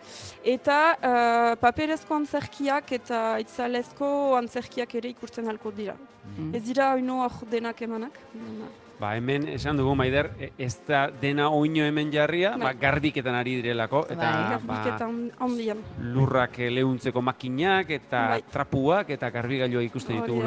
Eta 0.44 0.74
uh, 1.00 1.54
paperezko 1.56 2.14
antzerkiak 2.14 2.92
eta 2.92 3.38
itzalezko 3.40 4.10
antzerkiak 4.36 4.94
ere 5.00 5.08
ikusten 5.14 5.48
halko 5.48 5.72
dira. 5.72 5.94
Mhm. 6.36 6.54
Ez 6.54 6.62
dira 6.66 6.92
oino 6.94 7.22
hor 7.24 7.48
denak 7.50 7.80
emanak. 7.82 8.20
baina 8.34 8.68
Ba, 8.98 9.12
hemen 9.14 9.46
esan 9.48 9.78
dugu 9.78 9.94
maider, 9.94 10.32
e, 10.42 10.50
ez 10.58 10.80
da 10.86 11.04
dena 11.22 11.50
oino 11.54 11.84
hemen 11.86 12.10
jarria, 12.10 12.56
ba, 12.56 12.72
Bai. 12.72 12.76
garbiketan 12.80 13.36
ari 13.38 13.54
direlako, 13.60 14.06
eta 14.10 14.30
Bai. 14.50 14.58
ba, 14.66 14.80
handian. 15.38 15.84
lurrak 16.02 16.58
leuntzeko 16.58 17.22
makinak, 17.22 17.90
eta 17.90 18.24
Bai. 18.34 18.42
trapuak, 18.50 19.10
eta 19.10 19.30
garbigailua 19.30 19.82
ikusten 19.86 20.18
Hori 20.18 20.42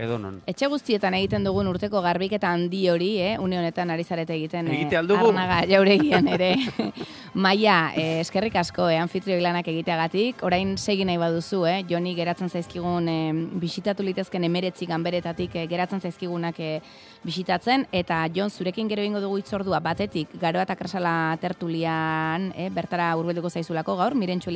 ditugulako 0.00 0.10
edonon. 0.10 0.40
Etxe 0.48 0.68
guztietan 0.70 1.14
egiten 1.14 1.44
dugun 1.44 1.68
urteko 1.70 2.00
garbiketa 2.02 2.50
handi 2.52 2.88
hori, 2.88 3.18
eh? 3.20 3.36
une 3.38 3.58
honetan 3.58 3.90
ari 3.90 4.04
zarete 4.04 4.34
egiten 4.34 4.68
eh, 4.68 4.80
Egite 4.80 5.02
dugu? 5.06 5.28
arnaga 5.28 5.66
jauregian 5.68 6.28
ere. 6.28 6.54
Maia, 7.34 7.92
eh, 7.96 8.20
eskerrik 8.20 8.56
asko, 8.56 8.88
eh, 8.88 8.98
anfitrioi 9.00 9.40
lanak 9.40 9.68
egiteagatik, 9.68 10.42
orain 10.42 10.76
segi 10.78 11.04
nahi 11.04 11.18
baduzu, 11.20 11.64
eh? 11.66 11.84
joni 11.88 12.14
geratzen 12.14 12.50
zaizkigun 12.50 13.08
eh, 13.08 13.32
bisitatu 13.60 14.02
litezken 14.06 14.44
emeretzi 14.44 14.86
ganberetatik 14.90 15.56
eh, 15.56 15.66
geratzen 15.70 16.00
zaizkigunak 16.00 16.60
eh, 16.60 16.80
bisitatzen, 17.24 17.86
eta 17.92 18.24
Jon, 18.34 18.50
zurekin 18.50 18.88
gero 18.88 19.04
ingo 19.04 19.20
dugu 19.20 19.38
itzordua 19.38 19.80
batetik, 19.84 20.32
garoa 20.40 20.64
eta 20.66 20.76
krasala 20.76 21.36
tertulian, 21.40 22.50
eh, 22.56 22.70
bertara 22.72 23.12
hurbilduko 23.16 23.50
zaizulako 23.50 23.96
gaur, 24.00 24.14
mirentxu 24.14 24.50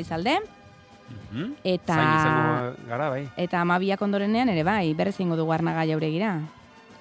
Mhm. 1.10 1.54
eta... 1.64 2.74
Gara, 2.88 3.08
bai. 3.10 3.24
Eta 3.36 3.60
amabiak 3.60 4.02
ondorenean 4.02 4.48
ere 4.48 4.62
bai, 4.62 4.94
berrez 4.94 5.18
ingo 5.20 5.36
dugu 5.36 5.52
arnaga 5.52 5.86
jauregira. 5.86 6.38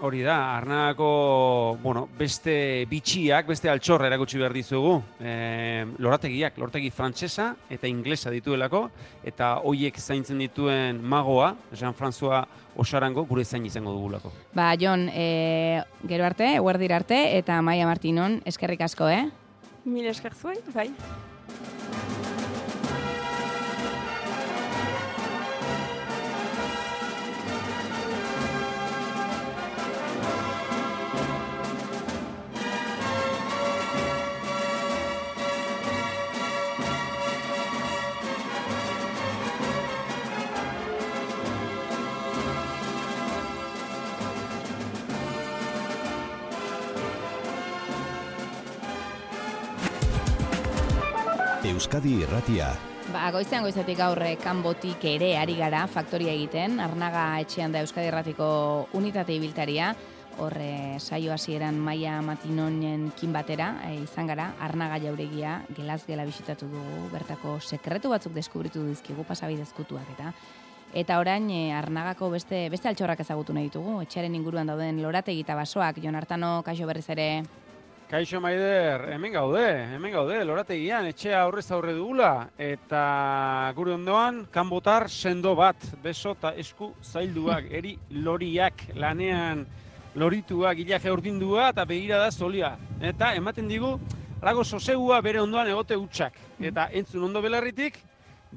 Hori 0.04 0.20
da, 0.20 0.58
arnagako, 0.58 1.78
bueno, 1.80 2.10
beste 2.20 2.84
bitxiak, 2.92 3.48
beste 3.48 3.70
altxorra 3.72 4.10
erakutsi 4.10 4.42
behar 4.42 4.52
dizugu. 4.52 4.98
E, 5.22 5.86
lorategiak, 6.04 6.58
lorategi 6.60 6.90
frantsesa 6.92 7.54
eta 7.72 7.88
inglesa 7.88 8.34
dituelako, 8.34 8.82
eta 9.24 9.54
hoiek 9.64 10.00
zaintzen 10.02 10.44
dituen 10.44 11.00
magoa, 11.00 11.54
Jean-François 11.72 12.44
Osarango, 12.76 13.24
gure 13.30 13.46
zain 13.46 13.64
izango 13.70 13.94
dugulako. 13.96 14.34
Ba, 14.52 14.74
Jon, 14.76 15.08
e, 15.08 15.80
gero 16.10 16.28
arte, 16.28 16.56
eguerdir 16.58 16.98
arte, 17.00 17.22
eta 17.38 17.62
Maia 17.62 17.88
Martinon, 17.88 18.42
eskerrik 18.50 18.84
asko, 18.84 19.08
eh? 19.08 19.30
Mil 19.86 20.12
esker 20.12 20.36
zuen, 20.36 20.60
bai. 20.76 20.90
Euskadi 51.94 52.24
Irratia. 52.26 52.72
Ba, 53.14 53.28
goizean 53.30 53.62
goizetik 53.62 54.00
aurre 54.02 54.32
kanbotik 54.42 55.04
ere 55.06 55.28
ari 55.38 55.54
gara 55.60 55.84
faktoria 55.86 56.32
egiten, 56.34 56.80
arnaga 56.82 57.38
etxean 57.44 57.70
da 57.70 57.84
Euskadi 57.86 58.10
Erratiko 58.10 58.48
unitate 58.98 59.36
ibiltaria, 59.38 59.92
horre 60.42 60.98
saio 60.98 61.36
hasieran 61.36 61.78
Maia 61.78 62.16
Matinonen 62.26 63.12
kin 63.14 63.30
batera, 63.38 63.76
e, 63.86 63.94
izan 64.08 64.26
gara, 64.26 64.56
arnaga 64.58 64.98
jauregia, 65.06 65.60
gelaz 65.78 66.00
gela 66.10 66.26
bisitatu 66.26 66.66
dugu, 66.74 67.12
bertako 67.14 67.60
sekretu 67.62 68.10
batzuk 68.10 68.34
deskubritu 68.34 68.88
dizkigu 68.90 69.30
pasabidezkutuak 69.30 70.16
eta 70.18 70.34
Eta 70.98 71.20
orain 71.22 71.46
e, 71.54 71.72
arnagako 71.78 72.32
beste 72.34 72.70
beste 72.74 72.90
altxorrak 72.90 73.22
ezagutu 73.22 73.54
nahi 73.54 73.70
ditugu, 73.70 74.00
etxearen 74.02 74.34
inguruan 74.34 74.66
dauden 74.66 74.98
lorategi 75.06 75.46
eta 75.46 75.54
basoak, 75.62 76.02
Jon 76.02 76.18
Artano, 76.18 76.56
kaixo 76.66 76.90
berriz 76.90 77.06
ere, 77.14 77.44
Kaixo 78.14 78.38
Maider, 78.40 79.08
hemen 79.10 79.34
gaude, 79.34 79.62
hemen 79.96 80.12
gaude, 80.14 80.36
lorategian, 80.46 81.08
etxea 81.10 81.40
aurrez 81.42 81.64
aurre 81.74 81.96
dugula, 81.98 82.52
eta 82.62 83.72
gure 83.74 83.96
ondoan, 83.96 84.44
kanbotar 84.54 85.08
sendo 85.10 85.56
bat, 85.58 85.88
beso 86.04 86.36
eta 86.38 86.52
esku 86.62 86.92
zailduak, 87.02 87.72
eri 87.74 87.96
loriak, 88.14 88.84
lanean 89.02 89.64
lorituak, 90.14 90.84
ilaje 90.86 91.10
urdindua 91.10 91.72
eta 91.72 91.88
begira 91.90 92.22
da 92.22 92.30
zolia. 92.30 92.76
Eta 93.02 93.32
ematen 93.34 93.66
digu, 93.74 93.96
lago 94.46 94.62
sosegua 94.62 95.18
bere 95.26 95.42
ondoan 95.42 95.74
egote 95.74 95.98
hutsak. 95.98 96.38
Eta 96.62 96.92
entzun 96.94 97.26
ondo 97.32 97.42
belarritik, 97.42 97.98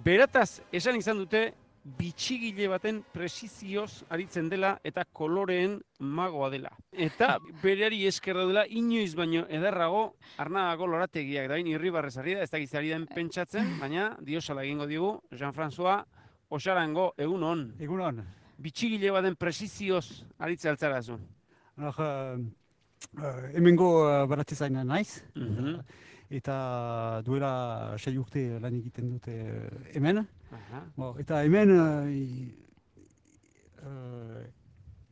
berataz 0.04 0.60
esan 0.68 1.00
izan 1.00 1.24
dute, 1.24 1.46
bitxigile 1.86 2.66
baten 2.68 2.98
presizioz 3.14 4.02
aritzen 4.10 4.48
dela 4.50 4.72
eta 4.84 5.04
koloreen 5.12 5.76
magoa 6.00 6.48
dela. 6.50 6.72
Eta 6.90 7.36
berari 7.62 8.02
esker 8.08 8.36
daudela 8.40 8.66
inoiz 8.66 9.14
baino 9.14 9.44
ederrago 9.46 10.16
arnagako 10.42 10.90
lorategiak 10.90 11.48
da 11.52 11.60
irribarrez 11.62 12.16
ari 12.18 12.34
da, 12.34 12.42
ez 12.42 12.50
dakiz 12.50 12.72
ari 12.74 12.90
den 12.90 13.06
pentsatzen, 13.06 13.76
baina 13.82 14.10
diosala 14.20 14.66
egingo 14.66 14.88
digu 14.90 15.12
Jean-François 15.32 16.02
Osarango 16.50 17.12
egun 17.18 17.42
on. 17.42 17.64
Egunon. 17.82 18.20
Bitxigile 18.62 19.10
baten 19.14 19.36
presizioz 19.38 20.22
aritze 20.38 20.70
altzara 20.70 21.02
zu. 21.02 21.18
Hor, 21.76 21.98
uh, 22.00 22.38
uh, 23.20 23.32
hemengo 23.54 23.90
uh, 24.06 24.26
baratzezain 24.30 24.78
naiz. 24.86 25.22
Mhm. 25.34 25.80
Eta 26.30 27.22
duela 27.22 27.94
sei 28.02 28.16
urte 28.18 28.40
lan 28.60 28.74
egiten 28.80 29.10
dute 29.12 29.34
uh, 29.46 29.68
hemen. 29.94 30.24
Aha. 30.52 30.80
Bo, 30.96 31.12
eta 31.22 31.42
hemen 31.44 31.70
uh, 31.70 32.06
uh, 33.86 34.42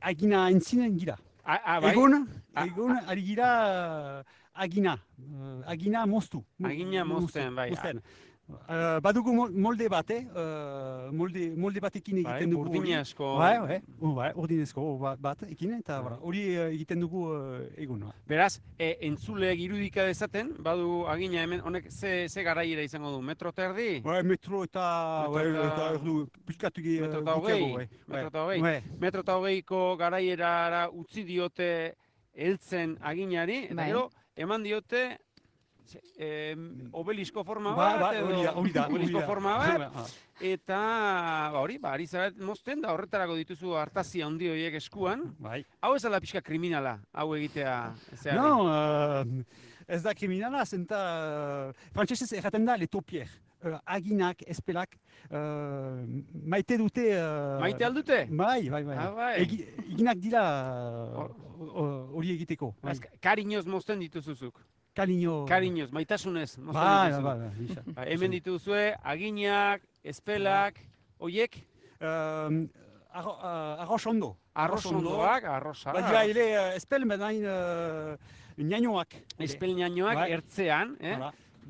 agina 0.00 0.48
entzinen 0.50 0.96
gira. 0.98 1.16
A, 1.44 1.58
a, 1.76 1.80
bai? 1.80 1.92
Egun, 1.92 2.26
Ah, 2.54 2.66
egun 2.66 2.92
ari 3.10 3.22
gira 3.26 3.46
uh, 3.66 4.22
agina. 4.54 4.96
Uh, 5.18 5.62
agina 5.66 6.04
moztu. 6.06 6.42
Mo- 6.58 6.68
Agina 6.68 7.04
mozten, 7.04 7.54
bai. 7.56 7.70
mozten. 7.70 8.00
Uh, 8.46 9.00
badugu 9.00 9.32
mo- 9.32 9.48
molde 9.48 9.86
bate, 9.88 10.18
uh, 10.36 11.10
molde, 11.16 11.46
molde 11.56 11.80
batekin 11.80 12.18
Bai, 12.22 12.34
egiten 12.34 12.50
dugu 12.50 12.64
hori. 12.66 12.72
burdinazko. 12.78 13.28
Bai, 13.38 13.58
bai, 13.58 13.78
uh, 14.02 14.10
bai, 14.14 14.32
ordinezko 14.36 14.98
bat, 15.00 15.18
bat 15.18 15.42
ekin, 15.48 15.72
eta 15.78 15.96
voilà, 16.04 16.18
hori 16.20 16.42
uh, 16.58 16.66
egiten 16.74 17.00
dugu 17.00 17.22
uh, 17.32 17.62
egun. 17.80 18.00
bai. 18.04 18.12
Beraz, 18.28 18.60
e, 18.78 18.98
entzuleek 19.08 19.58
irudika 19.64 20.04
dezaten, 20.04 20.52
badu 20.58 21.06
agina 21.08 21.40
hemen, 21.42 21.60
honek 21.64 21.88
ze, 21.90 22.28
ze 22.28 22.42
garaiera 22.44 22.82
izango 22.84 23.10
du, 23.16 23.22
metro 23.22 23.48
eta 23.48 23.64
erdi? 23.70 24.00
Bai, 24.04 24.22
metro 24.22 24.62
eta, 24.64 24.84
Metro 25.22 25.32
bai, 25.32 25.48
eta- 25.48 25.66
eta 25.72 25.88
erdu, 25.94 26.28
pizkatu 26.46 26.82
gi, 26.82 27.00
Metro 27.00 27.20
eta 27.24 27.34
hogei? 27.40 27.72
bai. 27.74 27.88
Metro 28.06 28.26
eta 28.28 28.44
hogei? 28.44 28.60
Bai, 28.60 28.82
Metro 29.00 29.20
eta 29.24 29.36
hogeiko 29.38 29.96
garaierara 29.96 30.90
utzi 30.92 31.24
diote 31.24 31.94
heltzen 32.34 32.98
aginari, 33.00 33.64
eta 33.70 33.74
Bai. 33.74 33.86
gero, 33.88 34.10
eman 34.36 34.62
diote 34.62 35.18
em, 36.18 36.88
obelisko 36.92 37.44
forma 37.44 37.74
Ba, 37.74 37.88
bat, 37.94 38.00
ba, 38.00 38.10
edo 38.18 38.26
hori 38.26 38.42
da, 38.44 38.52
hori 38.58 38.72
da, 38.72 38.84
hori 38.86 38.94
obelisko 38.94 39.20
da. 39.20 39.26
forma 39.26 39.54
bat, 39.62 39.84
Ah, 39.94 40.06
eta 40.40 40.80
ba, 41.52 41.60
hori, 41.60 41.78
ba, 41.78 41.92
ari 41.98 42.06
zaret 42.10 42.38
mozten 42.40 42.80
da 42.82 42.92
horretarako 42.94 43.36
dituzu 43.40 43.76
hartazia 43.78 44.26
handi 44.26 44.48
horiek 44.50 44.74
eskuan. 44.80 45.28
Bai. 45.38 45.62
Hau 45.82 45.94
ez 45.96 46.04
ala 46.04 46.20
pixka 46.20 46.40
kriminala, 46.42 46.98
hau 47.12 47.34
egitea. 47.36 47.76
zeharri. 48.16 48.40
No, 48.40 48.66
uh, 48.66 49.42
ez 49.86 50.02
da 50.02 50.14
kriminala, 50.14 50.64
zenta, 50.64 51.00
uh, 51.70 51.88
frantsesez 51.94 52.32
erraten 52.32 52.64
da, 52.66 52.76
le 52.76 52.86
topier. 52.88 53.28
Uh, 53.64 53.78
aginak, 53.88 54.42
espelak, 54.46 54.98
uh, 55.30 56.02
maite 56.44 56.76
dute... 56.76 57.06
Uh, 57.16 57.60
Maite 57.62 57.86
aldute? 57.86 58.18
Bai, 58.28 58.68
bai, 58.68 58.82
bai. 58.84 58.96
Ah, 59.00 59.10
bai. 59.16 59.30
Egi, 59.40 59.62
eginak 59.86 60.18
dira 60.20 60.42
hori 61.58 62.34
egiteko. 62.34 62.74
Bai. 62.82 62.96
Kariñoz 63.24 63.64
mozten 63.70 64.02
dituzuzuk. 64.04 64.58
Kaliño. 64.94 65.44
Kariñoz, 65.46 65.90
maitasunez. 65.92 66.56
Bai, 66.58 67.12
bai, 67.12 67.22
bai. 67.22 67.50
gisa. 67.58 67.82
Ba, 67.86 68.04
hemen 68.06 68.30
dituzue, 68.30 68.94
aginak, 69.02 69.82
espelak, 70.02 70.78
hoiek, 71.18 71.62
Um, 72.04 72.68
uh, 73.14 73.80
arroz 73.80 74.06
ondo. 74.06 74.36
arroz 74.54 74.84
ondoak, 74.86 75.44
arroza. 75.44 75.92
Badira 75.94 76.24
ere 76.24 76.46
uh, 76.58 76.76
espel, 76.76 77.06
benain 77.08 77.44
uh, 77.46 78.16
nianoak. 78.58 79.14
Espelinainoak 79.38 80.18
Bai. 80.18 80.32
ertzean, 80.32 80.96
eh? 81.00 81.16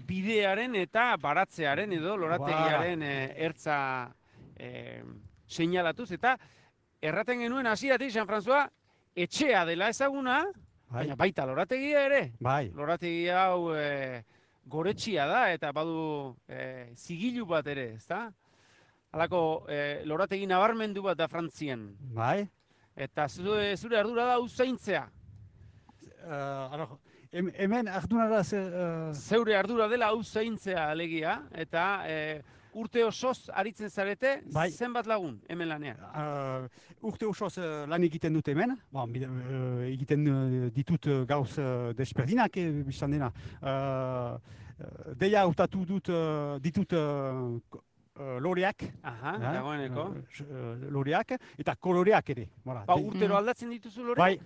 Bidearen 0.08 0.74
eta 0.74 1.12
baratzearen 1.22 1.92
edo 1.92 2.16
lorategiaren 2.18 3.02
eh, 3.06 3.34
ertza 3.46 3.76
eh, 4.56 5.04
seinalatuz. 5.46 6.10
Eta 6.16 6.34
erraten 7.00 7.44
genuen 7.44 7.66
hasieratik 7.70 8.10
San 8.10 8.26
François 8.26 8.64
etxea 9.14 9.64
dela 9.68 9.88
ezaguna, 9.92 10.40
Bai, 10.42 10.64
baina 10.94 11.16
baita 11.16 11.44
lorategia 11.46 12.04
ere. 12.07 12.22
bai. 12.40 12.70
Lorategi 12.74 13.28
hau 13.30 13.74
e, 13.74 14.22
goretxia 14.66 15.26
da 15.26 15.42
eta 15.52 15.72
badu 15.72 16.35
e, 16.48 16.90
zigilu 16.96 17.44
bat 17.46 17.66
ere, 17.66 17.90
ezta? 17.98 18.30
Halako 19.14 19.66
e, 19.70 20.02
lorategi 20.09 20.46
nabarmendu 20.50 21.02
bat 21.02 21.18
da 21.18 21.28
Frantzian. 21.28 21.88
Bai. 22.14 22.46
Eta 22.96 23.28
zure, 23.28 23.76
zure 23.76 23.98
ardura 23.98 24.24
da 24.33 24.38
uzaintzea. 24.42 25.04
Uh, 26.24 26.72
arro, 26.72 26.87
hem- 27.33 27.50
hemen 27.59 27.88
ardunara 27.88 28.42
zer... 28.44 28.70
Uh, 28.72 29.12
Zeure 29.12 29.57
ardura 29.59 29.88
dela 29.90 30.12
uzaintzea 30.16 30.87
alegia, 30.94 31.35
eta 31.52 31.83
e, 32.09 32.16
urte 32.74 33.04
osoz 33.06 33.48
aritzen 33.54 33.88
zarete, 33.90 34.40
Bai. 34.52 34.68
zenbat 34.70 35.06
lagun 35.06 35.37
hemen 35.48 35.68
lanean? 35.68 35.96
Uh, 36.10 36.66
urte 37.06 37.26
osoz 37.28 37.52
uh, 37.58 37.84
lan 37.90 38.02
egiten 38.06 38.34
dut 38.34 38.48
hemen, 38.50 38.74
bon, 38.92 39.12
bide- 39.14 39.28
uh, 39.30 39.84
egiten 39.87 40.26
uh, 40.30 40.68
ditut 40.74 41.06
gauz 41.28 41.52
uh, 41.58 41.92
desberdinak, 41.98 42.56
eh, 42.58 42.70
biztan 42.87 43.14
dena. 43.14 43.30
Uh, 43.62 44.38
deia 45.20 45.44
hautatu 45.46 45.84
dut, 45.87 46.10
ditut 46.64 46.92
uh, 46.98 47.54
loreak, 48.42 48.88
Aha, 49.02 49.37
eh, 49.38 49.52
dagoeneko. 49.54 50.08
uh, 50.10 50.90
loreak, 50.90 51.37
eta 51.58 51.76
koloreak 51.76 52.30
ere. 52.34 52.48
Voilà, 52.66 52.84
Ba, 52.87 52.96
urtero 52.98 53.37
aldatzen 53.38 53.70
dituzu 53.70 54.02
lore? 54.10 54.18
bai, 54.18 54.38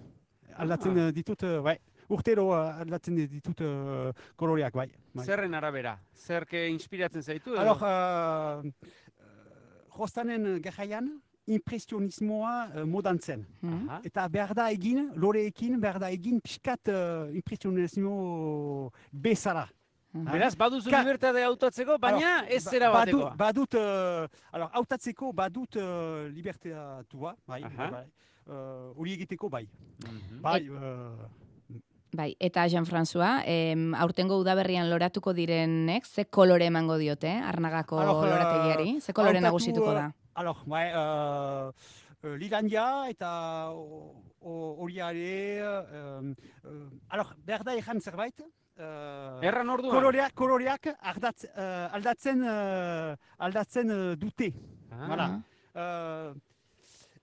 aldatzen 0.57 0.99
Ah. 0.99 1.11
ditut, 1.13 1.45
bai, 1.65 1.79
urtero 2.09 2.49
uh, 2.53 2.81
aldatzen 2.81 3.17
ditut 3.29 3.61
uh, 3.61 4.13
koloreak, 4.37 4.73
bai. 4.75 4.89
bai. 5.15 5.25
Zerren 5.27 5.55
arabera? 5.55 5.99
Zerke 6.15 6.67
inspiratzen 6.73 7.23
zaitu? 7.23 7.53
edo? 7.55 7.61
Alors, 7.61 7.83
uh, 7.83 8.63
uh, 8.65 9.99
Jostanen 9.99 10.61
garaian, 10.63 11.09
impresionismoa 11.49 12.55
uh, 12.75 12.85
modan 12.87 13.19
zen. 13.21 13.47
Mhm. 13.63 13.89
Aha. 13.89 14.01
Eta 14.05 14.27
behar 14.29 14.55
da 14.55 14.67
egin, 14.71 15.11
loreekin, 15.17 15.79
behar 15.81 15.99
da 16.03 16.11
egin 16.13 16.41
pixkat 16.45 16.89
uh, 16.93 17.29
impresionismo 17.37 18.91
bezala. 19.13 19.67
Mhm. 20.13 20.25
Beraz, 20.33 20.55
baduzu 20.57 20.91
Ka- 20.91 21.01
libertade 21.03 21.43
hautatzeko, 21.45 21.99
baina 22.01 22.45
ez 22.49 22.63
zera 22.65 22.89
Ba- 22.91 23.05
badu- 23.05 23.19
batekoa. 23.21 23.37
Badut, 23.37 23.75
uh, 23.75 24.53
alors, 24.53 24.71
hautatzeko 24.73 25.33
badut 25.33 25.77
uh, 25.77 26.29
libertatua, 26.33 27.35
bai, 27.47 27.63
bai, 27.77 27.91
uh, 28.47 28.93
hori 28.97 29.13
egiteko 29.19 29.49
bai. 29.53 29.67
Mhm. 30.05 30.41
Bai, 30.41 30.63
uh, 30.69 31.29
Bai, 32.13 32.37
eta 32.41 32.67
Jean-François, 32.69 33.43
em, 33.45 33.95
aurtengo 33.95 34.39
udaberrian 34.41 34.89
loratuko 34.89 35.35
direnek, 35.37 36.07
ze 36.07 36.25
kolore 36.25 36.65
emango 36.67 36.97
diote, 36.97 37.29
arnagako 37.29 38.01
Alors, 38.01 38.25
eh, 38.25 38.31
lorategiari? 38.31 39.01
Ze 39.01 39.13
kolore 39.13 39.41
nagusituko 39.41 39.93
eh, 39.93 39.95
da? 39.95 40.13
alors, 40.35 40.63
bai, 40.67 40.87
uh, 40.95 41.71
uh, 42.23 42.37
Lilandia 42.39 43.09
eta 43.11 43.31
horiare, 44.41 45.61
uh, 45.61 46.23
uh, 46.65 46.89
alors, 47.11 47.35
behar 47.45 47.65
da 47.67 47.75
ejan 47.75 48.01
zerbait, 48.01 48.41
uh, 48.79 49.43
Erran 49.43 49.69
orduan? 49.75 49.97
Koloreak, 49.97 50.35
koloreak 50.39 50.91
ardatz, 50.97 51.45
eh, 51.51 51.89
aldatzen, 51.99 52.45
eh, 52.45 53.17
aldatzen 53.39 53.91
eh, 53.91 54.17
dute. 54.17 54.53
Ah. 54.91 55.07
Voilà. 55.07 55.29
Uh, 55.75 56.35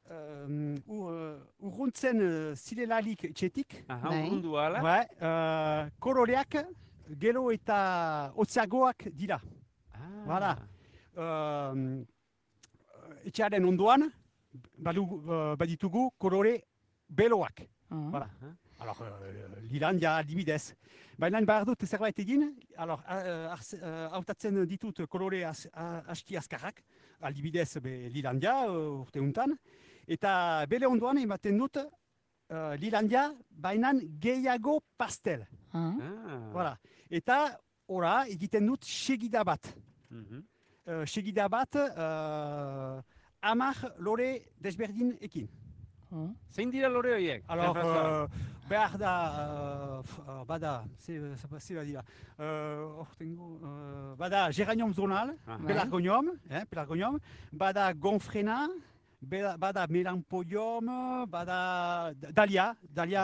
um, 0.09 0.75
uh, 0.87 1.37
urruntzen 1.59 2.19
uh, 2.21 2.55
zirelarik 2.55 3.23
etxetik, 3.29 3.83
Aha, 3.89 4.09
Bai. 4.09 4.21
urrundu 4.27 4.57
ala. 4.57 4.81
bai, 4.81 5.05
eh, 5.19 5.89
koloreak 5.99 6.57
gero 7.19 7.51
eta 7.51 8.31
otziagoak 8.35 9.07
dira. 9.13 9.39
Ah. 9.93 9.99
Voilà. 10.25 10.51
Um, 11.15 12.05
etxearen 13.25 13.65
ondoan, 13.65 14.07
badu, 14.77 15.03
eh, 15.25 15.55
baditugu 15.57 16.09
kolore 16.17 16.61
beloak. 17.09 17.61
Mhm. 17.89 18.11
Voilà. 18.11 18.27
Alors, 18.79 18.99
uh, 19.01 19.61
Lilandia 19.71 20.15
adibidez. 20.17 20.73
Baina 21.17 21.39
behar 21.41 21.63
dut 21.65 21.85
zerbait 21.87 22.17
egin, 22.19 22.49
alors, 22.77 22.99
uh, 23.07 23.53
ars- 23.53 23.73
uh, 23.77 24.09
hautatzen 24.11 24.65
ditut 24.67 25.05
kolore 25.07 25.45
az, 25.47 25.67
a- 25.73 26.01
aski 26.11 26.35
azkarrak, 26.37 26.81
adibidez 27.21 27.77
be 27.79 28.09
Lilandia 28.09 28.67
uh, 28.67 28.99
urte 29.01 29.21
untan, 29.21 29.55
eta 30.07 30.65
bere 30.69 30.87
ondoan 30.87 31.17
ematen 31.17 31.57
dut 31.57 31.77
uh, 31.77 32.75
Lilandia, 32.79 33.33
baina 33.49 33.93
gehiago 34.21 34.79
pastel. 34.97 35.45
Ah. 35.73 35.93
Ah. 35.99 36.39
Voilà. 36.53 36.77
Eta, 37.09 37.39
ora, 37.87 38.25
egiten 38.29 38.65
dut 38.67 38.85
segida 38.85 39.43
bat. 39.43 39.73
Mhm. 40.09 40.43
Uh, 40.85 41.05
segida 41.09 41.47
bat, 41.49 41.75
uh, 41.75 43.01
amar 43.41 43.75
lore 43.97 44.45
desberdin 44.61 45.15
ekin. 45.21 45.47
Oh. 46.11 46.29
Zein 46.53 46.69
dira 46.69 46.89
lore 46.89 47.15
horiek? 47.15 47.43
Alors, 47.49 47.75
euh, 47.75 48.27
behar 48.69 48.97
da, 48.97 49.13
uh, 49.41 50.03
uh, 50.27 50.43
bada, 50.45 50.83
ze, 50.99 51.17
ze, 51.59 51.75
badira, 51.75 52.03
uh, 52.39 53.01
ortengo, 53.01 53.59
uh, 53.61 54.15
bada 54.15 54.51
geranium 54.51 54.93
zonal, 54.93 55.33
Aha. 55.45 55.57
pelargonium, 55.65 56.29
eh, 56.49 56.63
pelargonium, 56.69 57.19
bada 57.51 57.91
gonfrena, 57.93 58.69
bada 59.25 59.87
melampoium, 59.89 60.89
bada 61.27 62.13
dalia, 62.33 62.75
dalia 62.81 63.23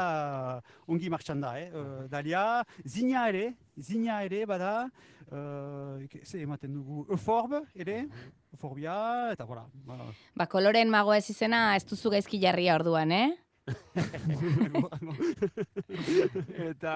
uh, 0.57 0.91
ongi 0.91 1.09
martxan 1.09 1.41
da, 1.41 1.53
eh, 1.59 1.69
uh, 1.73 2.07
dalia, 2.09 2.63
zina 2.85 3.27
ere, 3.29 3.53
zina 3.79 4.23
ere, 4.23 4.45
bada, 4.45 4.89
uh, 5.31 6.01
ze 6.23 6.41
ematen 6.41 6.73
dugu, 6.73 7.05
euforbe 7.09 7.61
ere, 7.75 8.07
euforbia, 8.53 9.31
eta 9.31 9.45
voilà. 9.45 9.65
voilà. 9.85 10.09
Ba, 10.35 10.47
koloren 10.47 10.89
magoa 10.89 11.17
ez 11.17 11.29
izena, 11.29 11.75
ez 11.75 11.85
duzu 11.85 12.11
gaizki 12.11 12.41
jarria 12.41 12.75
orduan, 12.75 13.11
eh? 13.11 13.29
Eta, 16.71 16.93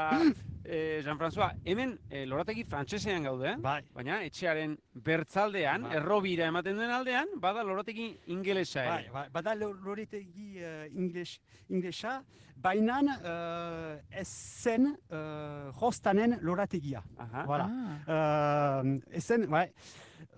eh, 0.63 1.01
Jean-François, 1.03 1.51
hemen 1.65 1.97
eh, 2.09 2.25
lorategi 2.27 2.63
frantsesean 2.63 3.23
gaude, 3.27 3.49
eh? 3.53 3.57
bai. 3.61 3.81
baina 3.95 4.21
etxearen 4.25 4.75
bertzaldean, 5.05 5.83
Bai. 5.87 5.95
errobira 5.99 6.47
ematen 6.51 6.77
duen 6.79 6.91
aldean, 6.95 7.27
bada 7.41 7.63
lorategi 7.63 8.07
ingelesa 8.33 8.83
Bai, 8.87 8.99
ere. 9.03 9.11
bai, 9.13 9.25
bada 9.33 9.55
lo- 9.55 9.73
loretegi 9.73 10.59
uh, 10.61 10.85
ingles, 10.95 11.37
inglesa, 11.69 12.21
baina 12.55 13.01
uh, 13.03 13.95
ez 14.09 14.27
zen 14.29 14.87
uh, 15.11 15.71
jostanen 15.79 16.37
lorategia. 16.41 17.03
Aha. 17.17 17.45
Voilà. 17.45 17.69
Ah. 18.07 18.81
Uh, 18.81 18.99
ez 19.11 19.23
zen, 19.25 19.47
bai, 19.51 19.67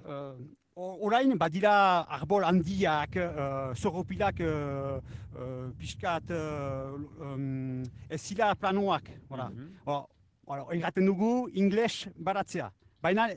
uh, 0.05 0.33
orain 0.77 1.33
badira 1.37 1.73
arbol 2.19 2.43
handiak, 2.45 3.15
uh, 3.17 3.73
zorropilak 3.75 4.39
uh, 4.45 4.99
uh, 5.33 5.71
pixkat 5.79 6.29
uh, 6.31 6.93
um, 7.21 7.83
ez 8.09 8.21
zila 8.21 8.53
planoak. 8.55 9.09
Voilà. 9.29 9.49
Bo, 9.85 10.03
bueno, 10.45 10.67
Eraten 10.71 11.05
dugu 11.09 11.49
ingles 11.53 12.07
baratzea. 12.15 12.69
Baina 13.01 13.27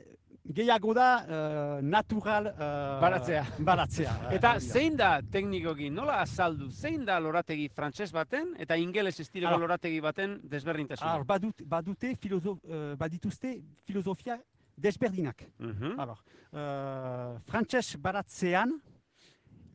gehiago 0.45 0.93
da 0.97 1.07
uh, 1.21 1.81
natural 1.85 2.47
uh, 2.51 2.99
Baratzea. 3.01 3.43
baratzea. 3.59 4.13
Eta 4.37 4.55
zein 4.59 4.95
da 4.97 5.19
teknikoki, 5.21 5.89
nola 5.93 6.19
azaldu, 6.21 6.69
zein 6.71 7.05
da 7.05 7.19
lorategi 7.21 7.67
frantses 7.69 8.11
baten 8.11 8.55
eta 8.59 8.77
ingeles 8.77 9.19
estileko 9.19 9.53
Ah. 9.53 9.57
lorategi 9.61 9.99
baten 10.01 10.39
desberdintasuna? 10.43 11.11
Alors, 11.13 11.25
badut, 11.27 11.61
badute 11.65 12.15
filozo, 12.21 12.57
uh, 12.63 12.95
badituzte 12.97 13.57
filosofia 13.85 14.39
desberdinak. 14.81 15.43
Mhm. 15.59 15.99
Alors, 15.99 16.19
uh, 16.53 17.39
frantses 17.47 17.95
baratzean 17.97 18.73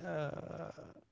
uh, 0.03 0.71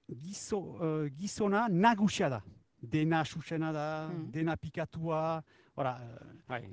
gizo, 0.09 0.59
uh, 0.59 1.09
gizona 1.17 1.69
nagusia 1.69 2.29
da. 2.29 2.43
Dena 2.81 3.25
susena 3.25 3.73
da, 3.73 4.09
Mm. 4.09 4.31
dena 4.31 4.57
pikatua, 4.57 5.43
ora, 5.77 5.95
uh, 6.03 6.33
Bai. 6.47 6.69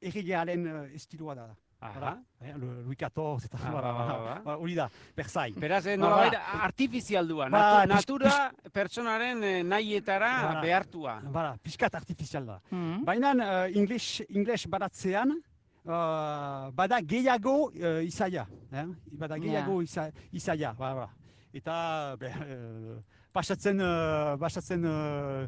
erregearen 0.00 0.66
uh, 0.66 0.94
estiloa 0.94 1.34
da. 1.34 1.48
Aha. 1.82 1.92
Voilà. 1.98 2.22
Eh, 2.42 2.54
Louis 2.58 2.96
XIV, 2.96 3.44
eta 3.46 3.58
Ah, 3.62 3.70
voilà, 3.72 3.80
ba, 3.80 3.92
ba, 3.92 4.04
voilà. 4.18 4.34
ba. 4.34 4.40
Ba, 4.44 4.56
hori 4.58 4.74
da, 4.74 4.90
Versailles. 5.16 5.56
Beraz, 5.58 5.86
eh, 5.86 5.96
Ba, 5.96 6.02
nolabait 6.02 6.30
ba. 6.32 6.62
artifizialdua, 6.64 7.48
Ba, 7.48 7.86
natu, 7.86 7.88
pix- 7.88 7.94
natura 7.94 8.52
pertsonaren 8.72 9.42
eh, 9.42 9.62
nahietara 9.62 10.52
Ba. 10.54 10.60
behartua. 10.60 11.20
Voilà, 11.24 11.56
pixkat 11.62 11.94
artifizial 11.94 12.44
da. 12.46 12.60
Mhm. 12.70 13.04
Baina 13.04 13.32
uh, 13.32 13.76
English, 13.76 14.22
English 14.28 14.66
baratzean, 14.68 15.32
uh, 15.86 16.70
bada 16.76 17.00
gehiago 17.00 17.70
uh, 17.70 18.00
izaia. 18.04 18.46
Eh? 18.72 18.86
Bada 19.12 19.38
gehiago 19.38 19.80
isa, 19.82 20.10
izaia. 20.32 20.74
Ba, 20.78 20.94
ba. 20.94 21.08
Eta 21.52 22.16
be, 22.20 22.28
uh, 22.28 22.98
pasatzen, 23.32 23.80
uh, 23.80 24.36
pasatzen 24.38 24.84
uh, 24.86 25.46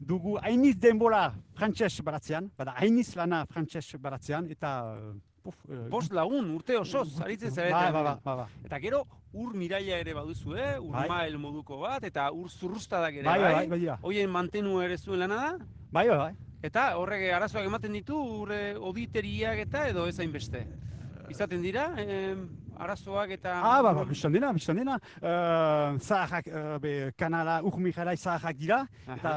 dugu 0.00 0.38
hainiz 0.42 0.76
denbora 0.80 1.28
frantses 1.54 2.00
baratzean, 2.02 2.50
bada 2.58 2.74
hainiz 2.80 3.14
lana 3.16 3.44
frantses 3.46 3.94
baratzean, 4.00 4.48
eta 4.50 4.72
uh, 4.94 5.12
puf, 5.42 5.60
uh, 5.68 5.84
Bost 5.92 6.12
lagun 6.12 6.50
urte 6.56 6.78
osoz, 6.78 7.20
aritzen 7.22 7.52
zarete. 7.54 7.74
Ba, 7.74 7.92
ba, 7.92 8.02
ba, 8.02 8.16
ba, 8.24 8.36
ba. 8.42 8.48
Eta 8.66 8.80
gero, 8.82 9.04
ur 9.32 9.54
miraia 9.54 10.00
ere 10.02 10.14
baduzu, 10.16 10.56
eh? 10.56 10.72
urmael 10.80 11.38
moduko 11.38 11.80
bat, 11.84 12.04
eta 12.04 12.30
ur 12.32 12.50
zurrustadak 12.50 13.20
ere, 13.20 13.28
Bai, 13.28 13.38
bai, 13.40 13.54
bai, 13.54 13.68
bai, 13.68 13.80
dira. 13.86 13.98
Hoien 14.02 14.30
mantenu 14.30 14.80
ere 14.82 14.98
zuen 14.98 15.22
lana 15.24 15.40
da? 15.44 15.52
bai, 15.90 16.08
bai, 16.08 16.18
bai. 16.18 16.34
Eta 16.64 16.84
horrek 16.96 17.26
arazoak 17.36 17.66
ematen 17.68 17.92
ditu, 17.92 18.16
urre 18.40 18.60
oditeriak 18.80 19.66
eta 19.66 19.88
edo 19.90 20.06
ez 20.08 20.16
hainbeste. 20.22 20.62
Izaten 21.28 21.60
dira, 21.64 21.90
em, 22.00 22.46
arazoak 22.80 23.34
eta... 23.36 23.58
Ah, 23.64 23.82
ba, 23.84 23.92
ba, 23.96 24.04
biztan 24.08 24.32
dena, 24.32 24.52
biztan 24.56 24.80
dena. 24.80 24.96
Uh, 25.20 25.98
zaharrak, 26.00 26.48
uh, 26.48 26.76
be, 26.80 26.94
kanala, 27.20 27.58
urmijarai 27.68 28.16
zaharrak 28.16 28.56
dira, 28.60 28.80
Aha, 29.06 29.16
eta 29.18 29.34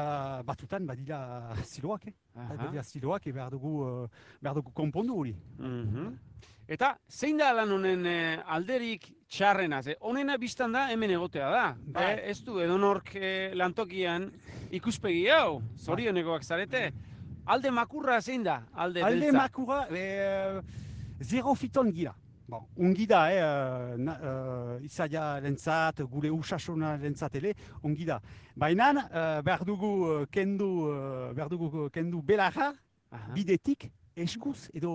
batzutan 0.48 0.88
badira 0.88 1.20
ziloak, 1.64 2.08
eh? 2.08 2.14
aha. 2.36 2.48
Badira 2.54 2.84
ziloak, 2.84 3.28
e, 3.28 3.36
behar 3.36 3.52
dugu, 3.56 3.74
uh, 3.84 4.32
behar 4.40 4.60
dugu 4.60 4.72
konpondu 4.76 5.20
hori. 5.20 5.36
Mhm. 5.58 6.16
Eta 6.68 6.90
zein 7.08 7.38
da 7.40 7.48
lan 7.56 7.70
honen 7.72 8.02
eh, 8.04 8.42
alderik 8.52 9.06
txarrena? 9.32 9.78
Ze 9.80 9.94
honena 10.04 10.34
biztan 10.36 10.74
da 10.76 10.82
hemen 10.92 11.14
egotea 11.14 11.46
da. 11.48 11.62
Bai. 11.94 12.02
Eh, 12.04 12.18
ez 12.34 12.42
du 12.44 12.58
edonork 12.60 13.14
eh, 13.16 13.54
lantokian 13.56 14.26
ikuspegi 14.76 15.30
hau, 15.32 15.62
zorionekoak 15.80 16.44
zarete. 16.44 16.90
Alde 17.48 17.70
makurra 17.72 18.20
zein 18.20 18.42
da? 18.44 18.62
Alde, 18.74 19.02
Alde 19.02 19.20
beltza. 19.20 19.38
makura, 19.38 19.86
e, 19.90 20.60
zero 21.24 21.54
fiton 21.54 21.90
gira. 21.92 22.14
bon, 22.48 22.62
ongi 22.80 23.04
da, 23.06 23.18
eh, 23.30 23.96
na, 24.00 24.12
uh, 24.24 24.84
izaia 24.84 25.38
lentzat, 25.44 25.98
gure 26.08 26.30
usasuna 26.32 26.94
lentzat 26.96 27.34
ere, 27.36 27.50
ongi 27.84 28.06
da. 28.08 28.16
Baina, 28.56 28.86
uh, 28.94 29.42
behar 29.44 29.66
dugu 29.68 30.24
kendu, 30.32 30.68
uh, 30.88 31.34
behar 31.36 31.50
dugu 31.52 31.90
kendu 31.92 32.22
belarra, 32.22 32.70
Aha. 33.12 33.34
bidetik, 33.34 33.90
eskuz 34.16 34.70
edo 34.72 34.90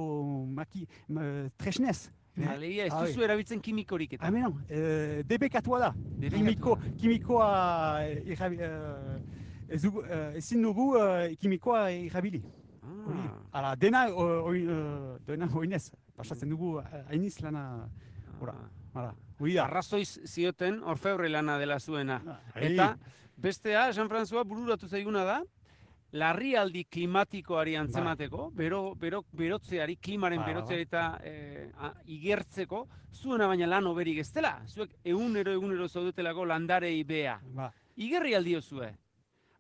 maki, 0.50 0.88
uh, 1.13 1.46
tresnez. 1.56 2.10
Alegia, 2.50 2.88
ez 2.88 2.92
Ah, 2.94 3.04
duzu 3.06 3.22
erabiltzen 3.22 3.62
kimikorik 3.62 4.13
eta. 4.18 4.26
Ah, 4.26 4.32
menon, 4.32 4.54
uh, 4.58 5.22
debekatua 5.24 5.80
da. 5.80 5.94
Debekatua. 5.94 6.39
Kimiko, 6.39 6.78
kimikoa 6.98 7.52
irrabi, 8.26 8.58
uh, 8.58 9.22
ez 9.74 9.82
dugu, 9.82 10.04
uh, 10.06 10.36
ezin 10.38 10.62
dugu 10.62 10.92
uh, 10.98 11.32
kimikoa 11.42 11.88
irrabili. 11.92 12.44
Hori. 12.84 13.20
Ah, 13.26 13.40
Hala, 13.60 13.76
dena, 13.80 14.06
uh, 14.12 14.44
oi, 14.48 14.62
dena 15.28 15.48
oinez, 15.56 15.88
pasatzen 16.16 16.50
dugu 16.52 16.76
hainiz 17.10 17.36
lana, 17.44 17.64
ora, 18.42 18.54
ah. 18.54 18.70
hala, 19.00 19.12
hori 19.40 19.56
da. 19.58 19.66
Arrazoiz 19.66 20.20
zioten 20.28 20.82
orfebre 20.84 21.30
lana 21.30 21.58
dela 21.62 21.80
zuena. 21.80 22.22
Ai, 22.54 22.74
Eta 22.74 22.94
bestea, 23.38 23.90
San 23.94 24.10
François 24.12 24.46
bururatu 24.48 24.88
zaiguna 24.88 25.24
da, 25.28 25.38
larrialdi 26.14 26.84
klimatikoari 26.86 27.76
antzemateko, 27.80 28.52
bero, 28.54 28.82
bero, 28.96 29.24
berotzeari, 29.34 29.96
klimaren 29.98 30.44
Ba, 30.44 30.46
berotzeari 30.52 30.86
eta 30.86 31.06
eh, 31.26 31.72
a- 31.78 31.94
igertzeko, 32.06 32.84
zuena 33.14 33.48
baina 33.50 33.66
lan 33.68 33.88
oberik 33.90 34.20
ez 34.22 34.30
dela. 34.34 34.60
Zuek 34.68 34.94
egunero 35.04 35.56
egunero 35.58 35.88
zaudetelako 35.88 36.46
landarei 36.46 37.04
bea. 37.04 37.40
ba, 37.44 37.72
Igerri 37.96 38.36
aldio 38.36 38.62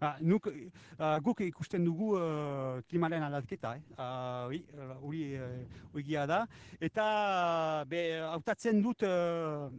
ba, 0.03 0.13
nuk, 0.21 0.47
uh, 0.51 1.17
guk 1.23 1.43
ikusten 1.45 1.85
dugu 1.87 2.13
uh, 2.17 2.81
klimaren 2.89 3.23
aldaketa, 3.23 3.75
eh? 3.77 3.83
Uh, 3.95 4.45
hori, 4.47 4.59
hori 5.01 5.21
uh, 5.39 5.99
egia 6.01 6.25
da. 6.29 6.41
Eta 6.83 7.05
be, 7.89 8.01
hautatzen 8.27 8.81
dut 8.83 9.05
uh, 9.07 9.69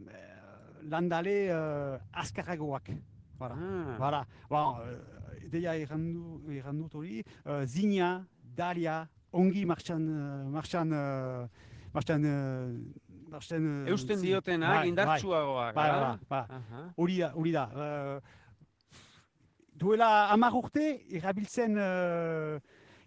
landale 0.88 1.36
uh, 1.52 1.98
azkarragoak. 2.24 2.94
Bara. 3.38 3.56
Ah, 3.58 3.96
Bara, 3.98 4.20
bon, 4.48 4.78
uh, 4.78 5.48
deia 5.50 5.74
errandu, 5.82 6.38
errandut 6.54 6.94
hori, 6.94 7.20
uh, 7.44 7.64
zina, 7.66 8.16
dalia, 8.56 9.02
ongi 9.34 9.64
martxan, 9.66 10.04
martxan, 10.54 10.94
uh, 10.94 11.66
martxan, 11.92 12.24
uh, 12.30 13.10
martxan... 13.34 13.66
uh, 13.82 13.90
Eusten 13.90 14.20
diotenak 14.22 14.76
bai, 14.78 14.88
indartsuagoak. 14.92 15.74
Bai, 15.74 15.88
ah? 15.90 16.00
bai, 16.00 16.16
bai, 16.30 16.60
Aha. 16.60 16.82
hori 17.02 17.18
da, 17.18 17.32
hori 17.34 17.52
da. 17.56 17.64
Uh, 17.74 18.40
duela 19.84 20.08
hamar 20.32 20.54
urte, 20.56 20.84
erabiltzen, 21.12 21.76
uh, 21.76 22.58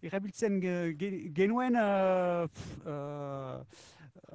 erabiltzen 0.05 0.59
ge- 0.61 0.93
ge- 0.99 1.29
genuen, 1.33 1.75
uh, 1.75 2.45
pff, 2.47 2.85
uh, 2.85 3.61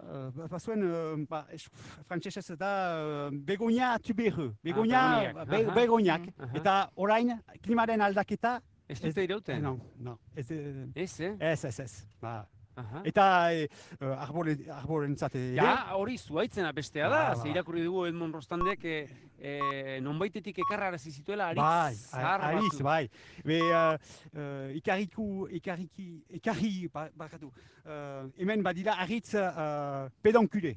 uh, 0.03 0.49
bazuen, 0.51 0.83
uh, 0.83 1.15
ba, 1.31 1.45
es- 1.55 1.69
frantsesez 2.09 2.57
da, 2.59 2.73
uh, 2.99 3.31
begonia 3.33 3.95
tubereux, 4.03 4.53
begonia, 4.63 5.03
begoniak, 5.33 5.49
be, 5.49 5.63
aha. 5.67 5.75
begoniak, 5.79 6.27
Aha. 6.39 6.57
eta 6.59 6.77
orain 6.97 7.37
klimaren 7.63 8.01
aldaketa, 8.01 8.61
Ez 8.89 9.01
dute 9.01 9.23
irauten? 9.25 9.63
no, 9.63 9.79
no, 9.99 10.19
ez, 10.37 10.51
eh, 10.51 10.87
Ez, 10.95 11.21
eh? 11.21 11.37
ez, 11.41 11.65
ez, 11.65 11.79
ez. 11.81 12.07
Ba. 12.21 12.43
Aha. 12.75 13.03
Eta 13.05 13.25
eh, 13.53 13.67
uh, 14.01 14.15
arbole, 14.23 14.55
arbolentzat 14.73 15.35
ere, 15.37 15.55
Ja, 15.59 15.95
hori 15.99 16.17
zuaitzena 16.19 16.71
bestea 16.73 17.09
da, 17.13 17.19
Ba, 17.35 17.43
ba. 17.43 17.49
irakurri 17.51 17.83
dugu 17.85 18.07
Edmond 18.09 18.35
Rostandek 18.35 18.85
e, 18.85 18.95
e, 19.39 19.99
nonbaitetik 20.01 20.63
ekarrarazi 20.65 21.11
zituela 21.13 21.51
aritz 21.53 21.61
Bai, 21.61 21.95
zahar 21.95 22.47
ariz, 22.49 22.79
bai. 22.81 23.03
Be, 23.45 23.59
uh, 23.61 23.99
uh, 24.33 24.71
ikarriku, 24.79 25.49
ikarriki, 25.61 26.09
ikarri, 26.41 26.89
ba- 26.93 27.11
barkatu, 27.15 27.53
uh, 27.85 28.31
hemen 28.41 28.63
badira 28.65 28.97
aritz 29.05 29.35
uh, 29.35 30.09
pedonkule, 30.23 30.73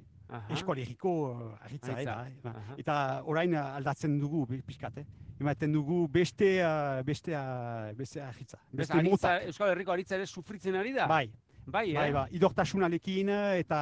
eskoleriko 0.51 1.11
uh, 1.29 1.63
aritza, 1.63 1.93
eh, 1.93 2.07
Aritza, 2.11 2.51
eh. 2.59 2.79
Eta 2.81 2.97
orain 3.29 3.55
aldatzen 3.55 4.19
dugu 4.19 4.43
pixkat, 4.67 4.97
eh? 4.99 5.05
Ematen 5.39 5.71
dugu 5.75 6.07
beste, 6.07 6.57
uh, 6.63 7.01
beste, 7.03 7.31
uh, 7.35 7.91
beste 7.95 8.21
aritza, 8.23 8.59
beste 8.71 8.93
aritza. 8.99 9.33
Euskal 9.47 9.71
Herriko 9.73 9.91
aritza 9.91 10.15
ere 10.15 10.25
sufritzen 10.25 10.75
ari 10.79 10.93
da? 10.95 11.07
Bai, 11.11 11.27
bai, 11.65 11.89
eh? 11.91 11.97
bai, 11.97 12.11
bai, 12.13 12.27
idortasunarekin 12.37 13.29
eh, 13.29 13.59
eta 13.59 13.79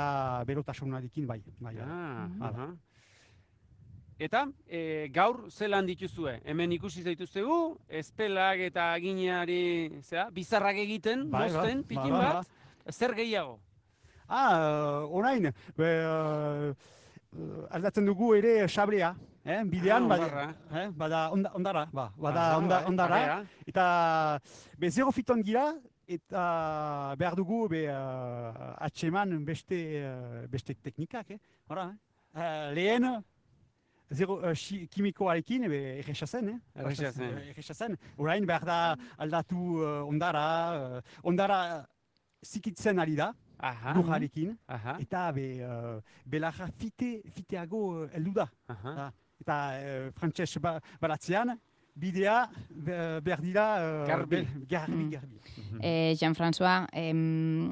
berotasunarekin, 0.47 1.27
bai. 1.27 1.41
bai, 1.59 1.75
bai. 1.75 1.85
Ah, 1.85 2.27
aha. 2.49 2.67
Eta 4.23 4.45
e, 4.69 5.09
gaur 5.11 5.49
zelan 5.49 5.87
dituzue? 5.89 6.37
Hemen 6.45 6.71
ikusi 6.77 7.01
zaituztegu, 7.03 7.57
ezpelak 7.89 8.61
eta 8.69 8.91
aginari, 8.93 9.89
zera, 10.05 10.29
bizarrak 10.31 10.77
egiten, 10.83 11.25
Bai, 11.33 11.47
bai, 11.47 11.51
mozten, 11.51 11.81
bai, 11.81 11.87
pikin 11.89 12.13
bai, 12.13 12.21
bat, 12.37 12.93
zer 12.93 13.15
gehiago? 13.17 13.57
Ah, 14.29 14.53
uh, 14.53 15.17
orain, 15.17 15.49
be, 15.75 15.89
uh, 16.07 17.65
aldatzen 17.73 18.05
dugu 18.07 18.35
ere 18.37 18.67
sabrea, 18.69 19.11
eh? 19.43 19.59
bidean, 19.67 20.05
Ah, 20.05 20.13
bada, 20.13 20.45
eh? 20.71 20.87
bada 20.95 21.23
onda, 21.33 21.51
ondara, 21.57 21.83
ba, 21.91 22.11
bada 22.15 22.45
Aha, 22.51 22.57
onda, 22.61 22.77
bai, 22.79 22.89
ondara, 22.93 23.19
area. 23.19 23.39
eta 23.67 24.39
be 24.77 24.89
zero 24.91 25.11
fiton 25.11 25.43
gira, 25.43 25.73
eta 26.17 27.15
behar 27.19 27.35
dugu 27.35 27.67
be, 27.69 27.83
uh, 27.89 28.73
atxeman 28.87 29.35
beste, 29.45 29.77
uh, 30.05 30.47
beste 30.51 30.75
teknikak, 30.83 31.31
eh? 31.31 31.39
Hora, 31.69 31.89
eh? 31.91 31.99
Uh, 32.33 32.73
lehen, 32.73 33.05
zero 34.13 34.39
uh, 34.41 34.53
chi- 34.53 34.87
kimikoarekin 34.87 35.67
be, 35.69 35.79
erresa 36.01 36.27
zen, 36.27 36.49
eh? 36.49 36.59
Erresa 36.81 37.11
zen. 37.11 37.37
Erresa 37.53 37.73
zen. 37.73 37.97
Orain 38.17 38.45
behar 38.45 38.65
da 38.65 38.77
aldatu 39.17 39.57
uh, 39.81 40.03
ondara, 40.07 40.45
uh, 40.97 41.01
ondara 41.23 41.59
zikitzen 42.45 42.99
ari 42.99 43.15
da, 43.15 43.31
Aha, 43.63 43.93
lurrarekin, 43.95 44.57
aha, 44.67 44.97
eta 44.99 45.27
be, 45.31 45.45
uh, 45.63 45.99
belarra 46.27 46.65
fite, 46.77 47.21
fiteago 47.31 47.83
uh, 48.03 48.07
heldu 48.11 48.33
da. 48.41 48.49
aha. 48.67 48.95
Ah, 49.07 49.11
Eta 49.43 49.55
uh, 49.75 50.09
frantses 50.15 50.57
ba, 50.63 50.77
baratzean, 51.01 51.53
bidea 51.95 52.49
be- 52.69 53.19
behar 53.21 53.41
dira... 53.41 53.65
Uh, 54.03 54.07
Garbi. 54.07 54.47
garbi, 54.69 55.03
Mm. 55.03 55.09
garbi. 55.11 55.39
E, 55.81 56.15
Jean-François, 56.19 56.87
em, 56.93 57.71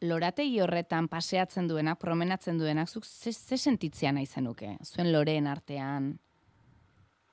lorategi 0.00 0.60
horretan 0.60 1.08
paseatzen 1.08 1.66
duenak, 1.68 1.98
promenatzen 1.98 2.58
duenak, 2.58 2.88
zuk 2.88 3.04
ze, 3.04 3.32
ze 3.32 3.56
sentitzea 3.56 4.12
nahi 4.12 4.26
zenuke? 4.26 4.76
Zuen 4.84 5.12
loreen 5.12 5.46
artean. 5.46 6.18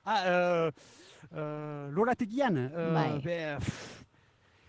Ah, 0.04 0.22
uh, 0.22 0.70
uh, 1.32 1.90
lorategian, 1.94 2.56
uh, 2.56 2.92
Bai. 2.94 3.20
be, 3.22 3.38
pff, 3.58 4.04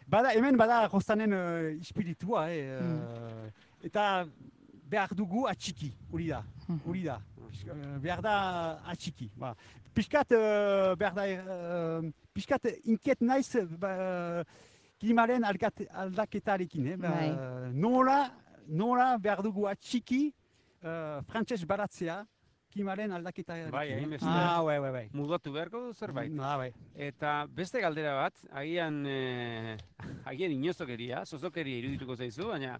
bada, 0.10 0.32
hemen 0.34 0.58
bada 0.58 0.88
rostanen 0.88 1.34
uh, 1.34 1.72
ispiritua, 1.80 2.48
eh, 2.52 2.80
Mm. 2.82 3.02
uh, 3.02 3.52
eta 3.84 4.26
behar 4.90 5.14
dugu 5.16 5.46
atxiki, 5.48 5.92
hori 6.12 6.28
da, 6.28 6.44
Mhm. 6.68 6.80
hori 6.86 7.04
da. 7.04 7.20
Eh, 7.68 8.00
behar 8.00 8.22
da 8.22 8.36
atxiki. 8.86 9.30
Ba. 9.36 9.56
Piskat, 9.94 10.32
uh, 10.32 10.96
behar 10.96 11.14
da, 11.16 11.24
uh, 11.26 12.10
piskat 12.34 12.66
inket 12.86 13.22
naiz 13.22 13.50
ba, 13.80 14.44
klimaren 15.00 15.44
algat- 15.44 15.88
aldaketarekin. 15.92 16.88
Eh? 16.88 16.98
Ba, 16.98 17.10
Bai. 17.10 17.30
nola, 17.74 18.32
nola 18.68 19.18
behar 19.18 19.42
dugu 19.42 19.66
atxiki 19.68 20.34
uh, 20.84 21.22
frantses 21.28 21.66
baratzea 21.66 22.26
klimaren 22.72 23.12
aldaketarekin. 23.12 23.72
Bai, 23.72 23.88
hainbeste. 23.94 24.28
Ah, 24.30 24.62
bai, 24.64 24.80
bai, 24.80 24.92
bai. 24.92 25.10
Mudatu 25.14 25.52
beharko 25.52 25.88
du 25.88 25.94
zerbait. 25.94 26.32
Ah, 26.40 26.58
bai. 26.58 26.72
Eta 26.96 27.48
beste 27.50 27.82
galdera 27.82 28.14
bat, 28.22 28.34
agian, 28.52 29.04
eh, 29.08 29.78
agian 30.26 30.52
inozokeria, 30.52 31.26
zozokeria 31.26 31.78
irudituko 31.82 32.16
zaizu, 32.16 32.50
baina 32.52 32.80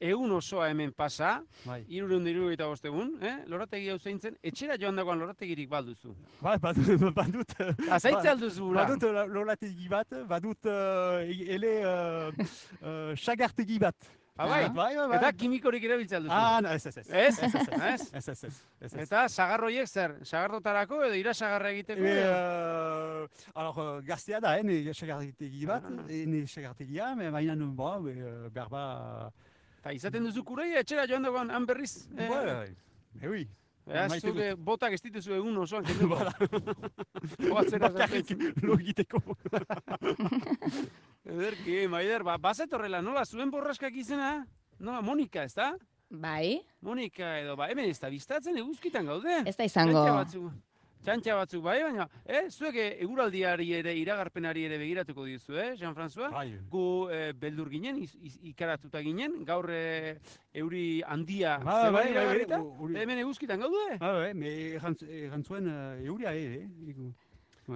egun 0.00 0.32
osoa 0.32 0.68
hemen 0.70 0.92
pasa, 0.96 1.42
bai. 1.64 1.84
irureun 1.88 2.26
eta 2.52 2.66
bostegun, 2.66 3.18
eh? 3.22 3.44
lorategi 3.46 3.90
hau 3.90 3.98
zeintzen, 3.98 4.36
etxera 4.42 4.76
joan 4.80 4.96
dagoan 4.96 5.18
lorategirik 5.20 5.68
balduzu. 5.68 6.14
Bai, 6.40 6.56
badut, 6.58 7.12
badut, 7.14 7.54
Azaitze 7.90 8.24
Ba- 8.24 8.30
alduzu 8.32 8.64
ura. 8.70 8.84
badut 8.86 9.02
lo- 9.02 9.26
lorategi 9.26 9.88
bat, 9.88 10.08
badut 10.26 10.64
uh, 10.66 11.20
ele 11.28 11.74
uh, 11.84 12.32
uh, 12.80 13.12
sagartegi 13.16 13.78
bat. 13.78 13.96
Ah, 14.40 14.46
bai? 14.48 14.60
bai, 14.72 14.94
bai, 14.96 15.06
bai. 15.08 15.16
Eta 15.18 15.32
kimikorik 15.36 15.82
erabiltze 15.84 16.16
alduzu. 16.16 16.32
Ah, 16.32 16.60
no, 16.64 16.70
ez, 16.72 16.86
ez, 16.86 16.96
ez. 16.96 17.10
Ez? 17.10 17.38
Ez, 17.42 17.54
ez, 17.54 18.28
ez. 18.28 18.44
Ez? 18.44 18.54
Ez. 18.80 18.94
Eta 19.04 19.26
sagarroiek 19.28 19.86
zer? 19.90 20.14
Sagardotarako 20.24 21.02
edo 21.04 21.18
irasagarra 21.18 21.68
egiteko? 21.74 22.00
E, 22.08 22.14
uh, 22.24 23.28
alors, 23.54 23.76
uh, 23.76 24.00
gaztea 24.06 24.40
da, 24.40 24.54
eh, 24.56 24.62
ne 24.64 24.94
sagartegi 24.94 25.66
bat, 25.68 25.84
Ah. 25.84 26.06
eh, 26.08 26.24
ne 26.24 26.46
sagartegia, 26.48 27.12
baina 27.36 27.54
nun, 27.54 27.76
bo, 27.76 27.92
be, 28.00 28.14
behar 28.48 28.70
ba... 28.72 28.84
Eta 29.80 29.92
izaten 29.96 30.26
duzu 30.28 30.42
kureia, 30.44 30.82
etxera 30.84 31.06
joan 31.08 31.24
dagoan 31.24 31.50
han 31.50 31.64
berriz. 31.66 32.06
Eh, 32.16 32.28
Bai, 32.28 32.68
eh. 33.24 33.46
Beraz, 33.90 34.10
maite 34.12 34.28
zuk 34.28 34.36
dut. 34.36 34.42
eh, 34.44 34.54
botak 34.54 34.92
ez 34.92 35.00
dituzu 35.02 35.32
egun 35.34 35.56
osoan 35.58 35.84
kenduko. 35.88 36.16
Voilà. 36.20 36.34
Joatzera 37.48 37.88
Bakarrik 37.88 38.28
zartzen. 38.28 38.52
lo 38.62 38.76
egiteko. 38.78 39.22
Ederki, 41.30 41.86
maider, 41.88 42.22
ba, 42.26 42.36
bazet 42.38 42.72
horrela, 42.76 43.00
nola, 43.02 43.24
zuen 43.24 43.50
borraskak 43.50 43.96
izena? 43.96 44.44
Nola, 44.78 45.00
Monika, 45.04 45.44
ez 45.48 45.54
da? 45.56 45.72
Bai, 46.10 46.60
Monika 46.82 47.32
edo, 47.40 47.56
ba, 47.56 47.68
hemen 47.72 47.88
ez 47.90 47.98
da 48.02 48.10
biztatzen 48.12 48.56
eguzkitan 48.60 49.06
gaude. 49.06 49.42
ez 49.46 49.56
da 49.56 49.64
izango. 49.64 50.04
Txantxa 51.04 51.34
batzuk 51.36 51.62
bai, 51.64 51.78
baina, 51.82 52.06
eh, 52.26 52.48
zuek 52.50 52.76
eh, 52.76 52.88
eguraldiari 53.04 53.66
ere, 53.78 53.94
iragarpenari 53.96 54.64
ere 54.66 54.78
begiratuko 54.78 55.24
dizu, 55.24 55.54
eh, 55.56 55.74
Jean-François? 55.80 56.30
Bai, 56.30 56.58
Gu 56.70 56.82
eh, 57.10 57.32
beldur 57.32 57.70
ginen, 57.72 57.96
iz, 58.02 58.14
iz, 58.20 58.38
ikaratuta 58.52 59.00
ginen, 59.02 59.44
gaur 59.48 59.70
eh, 59.70 60.18
euri 60.54 61.00
handia 61.06 61.58
Bai, 61.58 61.64
bai, 61.64 61.80
zegoen 61.80 61.92
bai, 61.94 62.04
bai, 62.04 62.12
iragarrita, 62.12 62.58
hori- 62.60 62.94
eta 62.94 63.02
hemen 63.06 63.18
eguzkitan 63.24 63.60
gaude. 63.64 63.98
Bai, 63.98 64.12
bai, 64.20 64.34
me 64.34 64.52
errantzuen 65.24 65.66
uh, 65.68 66.04
euria 66.04 66.32
ere, 66.36 66.62
eh? 66.64 66.92
Iku- 66.94 67.12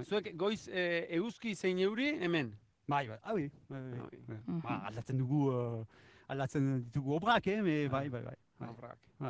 Zuek 0.04 0.32
goiz 0.36 0.68
eh, 0.68 1.06
eguzki 1.14 1.54
zein 1.54 1.78
euri, 1.78 2.12
hemen. 2.20 2.52
Bai, 2.88 3.06
bai, 3.08 3.18
oui, 3.34 3.50
bai, 3.68 3.80
bai, 3.80 3.98
Ah, 4.00 4.08
oui. 4.12 4.18
bai. 4.28 4.36
Mhm. 4.46 4.60
Ba, 4.64 4.80
aldatzen 4.90 5.16
dugu, 5.18 5.46
uh, 5.54 5.84
aldatzen 6.28 6.82
ditugu 6.84 7.14
obrak, 7.16 7.46
eh? 7.46 7.60
Me, 7.62 7.88
bai, 7.88 8.08
bai, 8.10 8.20
bai. 8.20 8.22
bai. 8.22 8.34
Obrak. 8.34 8.34
Bai. 8.34 8.43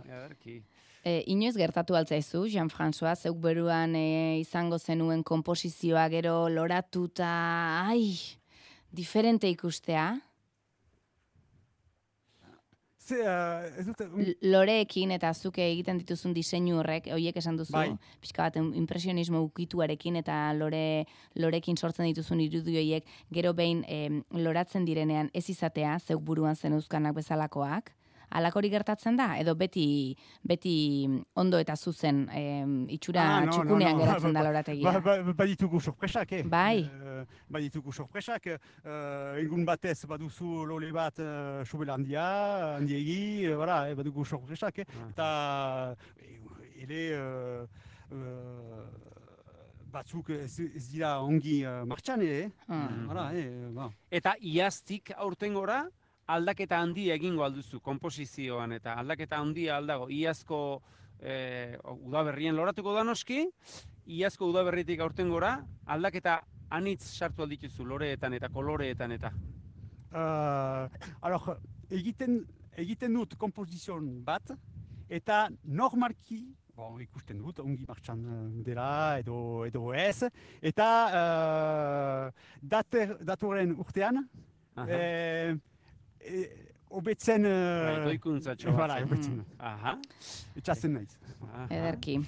Ederki. 0.05 0.63
E, 1.05 1.23
inoiz 1.27 1.55
gertatu 1.57 1.95
altzaizu, 1.99 2.47
Jean-François, 2.49 3.15
zeuk 3.21 3.37
beruan 3.45 3.95
e, 3.95 4.39
izango 4.41 4.79
zenuen 4.79 5.23
komposizioa 5.23 6.07
gero 6.09 6.49
loratuta, 6.49 7.29
ai, 7.91 8.15
diferente 8.91 9.49
ikustea. 9.53 10.15
Ze, 13.05 13.19
uh, 13.21 13.79
ez 13.79 13.85
dut, 13.85 14.01
un- 14.01 14.23
L- 14.25 14.37
Loreekin 14.49 15.11
eta 15.13 15.35
zuke 15.37 15.61
egiten 15.75 15.99
dituzun 16.01 16.33
diseinu 16.33 16.79
horrek, 16.81 17.11
hoiek 17.13 17.37
esan 17.37 17.59
duzu, 17.61 17.75
Bai. 17.75 17.91
pixka 18.23 18.47
bat 18.47 18.57
impresionismo 18.57 19.43
ukituarekin 19.45 20.17
eta 20.17 20.39
lore, 20.57 21.05
lorekin 21.37 21.77
sortzen 21.77 22.07
dituzun 22.09 22.41
irudi 22.41 22.79
horiek, 22.81 23.05
gero 23.31 23.53
behin 23.53 23.85
em, 23.89 24.23
loratzen 24.31 24.87
direnean 24.89 25.29
ez 25.35 25.45
izatea, 25.53 25.99
zeuk 26.01 26.23
buruan 26.25 26.57
zen 26.57 26.73
euskanak 26.79 27.13
bezalakoak, 27.15 27.93
Alakori 28.35 28.69
gertatzen 28.73 29.17
da, 29.17 29.29
edo 29.39 29.55
beti 29.55 30.17
beti 30.43 31.07
ondo 31.39 31.59
eta 31.63 31.77
zuzen 31.77 32.25
em, 32.35 32.73
itxura 32.91 33.23
Ah, 33.25 33.41
no, 33.41 33.47
no, 33.47 33.53
txukunean 33.53 33.97
no. 33.97 34.03
geratzen 34.05 34.33
da 34.37 34.41
Ba- 34.43 34.47
lorategia. 34.49 34.93
Ba, 34.93 35.01
ba, 35.01 35.33
ba 35.39 35.47
ditugu 35.47 35.81
sorpresak, 35.81 36.33
eh? 36.33 36.43
Bai. 36.43 36.83
Uh, 36.85 37.23
ba 37.49 37.63
ditugu 37.63 37.93
sorpresak. 37.93 38.49
Uh, 38.83 39.39
egun 39.43 39.65
batez 39.65 40.01
baduzu 40.11 40.65
lole 40.67 40.91
bat 40.93 41.23
sobel 41.65 41.91
handia, 41.95 42.27
handiegi, 42.77 43.47
uh, 43.49 43.57
voilà, 43.63 43.79
eh, 43.91 43.95
badugu 43.95 44.25
sorpresak, 44.27 44.83
eh? 44.83 44.87
Ah. 44.99 45.09
Eta 45.15 45.29
eh, 46.19 46.39
ere 46.85 47.03
batzuk 49.95 50.31
ez, 50.35 50.53
ez 50.75 50.85
dira 50.91 51.21
ongi 51.23 51.61
uh, 51.67 51.85
martxan, 51.87 52.23
eh? 52.27 52.49
Mm. 52.67 53.05
Voilà, 53.09 53.29
eh? 53.39 53.47
Ba. 53.75 53.89
Eta 54.11 54.35
iaztik 54.43 55.13
aurtengora 55.17 55.85
aldaketa 56.27 56.81
handia 56.81 57.15
egingo 57.15 57.45
alduzu 57.45 57.81
komposizioan 57.85 58.73
eta 58.73 58.95
aldaketa 59.01 59.39
handia 59.39 59.77
aldago 59.77 60.09
iazko 60.11 60.61
eh, 61.21 61.77
udaberrien 62.07 62.57
loratuko 62.57 62.95
da 62.95 63.05
noski, 63.05 63.45
iazko 64.07 64.49
udaberritik 64.53 65.01
aurtengora 65.01 65.57
aldaketa 65.87 66.41
anitz 66.71 67.05
sartu 67.05 67.45
aldituzu 67.45 67.85
loreetan 67.85 68.35
eta 68.35 68.49
koloreetan 68.53 69.13
eta. 69.13 69.31
Uh, 70.15 70.87
alors, 71.27 71.57
egiten, 71.91 72.39
egiten 72.79 73.17
dut 73.19 73.35
kompozizion 73.39 74.07
bat, 74.25 74.53
eta 75.11 75.49
normalki, 75.65 76.41
bon, 76.77 77.01
ikusten 77.03 77.41
dut, 77.43 77.61
ongi 77.63 77.85
martxan 77.89 78.23
eh, 78.23 78.41
dela 78.67 78.89
edo, 79.19 79.37
edo 79.67 79.93
ez, 79.95 80.31
eta 80.63 80.89
uh, 81.21 82.49
dater, 82.63 83.17
datorren 83.27 83.75
urtean, 83.83 84.23
Aha. 84.75 84.87
eh, 84.89 84.99
eh, 84.99 85.74
hobetzen, 86.95 87.43
Bai, 87.43 88.17
uh, 88.17 88.71
voilà, 88.71 89.01
batzuk. 89.01 89.11
hobetzen, 89.11 89.45
Aha. 89.59 89.99
etxazen 90.57 90.93
naiz. 90.93 91.19
aha. 91.43 91.67
Ederki. 91.71 92.21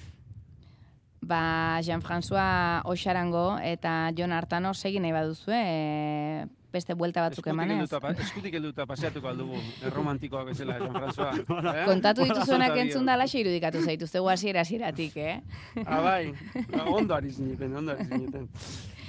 Ba, 1.21 1.79
Jean-François 1.81 2.83
Oxarango 2.85 3.57
eta 3.59 4.11
Jon 4.15 4.31
Artano 4.31 4.73
segi 4.73 4.99
nahi 4.99 5.11
baduzu, 5.11 5.51
e, 5.51 6.45
beste 6.71 6.93
buelta 6.93 7.23
batzuk 7.25 7.47
emanez. 7.51 7.79
Eskutik 8.21 8.53
helduta 8.59 8.85
paseatuko 8.85 9.31
aldugu, 9.31 9.59
erromantikoak 9.89 10.51
bezala, 10.51 10.77
Jean-François. 10.83 11.41
eh? 11.73 11.85
Kontatu 11.89 12.27
dituzuenak 12.27 12.77
entzun 12.83 13.09
dala 13.09 13.25
irudikatu 13.25 13.81
zaituzte 13.83 14.19
hasiera 14.19 14.61
hasieratik, 14.61 15.17
eh? 15.17 15.41
Ah, 15.85 16.01
bai, 16.01 16.33
ba, 16.69 16.85
ondo 16.97 17.15
ari 17.15 17.31
zineten, 17.31 17.75
ondo 17.75 17.91
ari 17.95 18.05
zineten. 18.05 18.47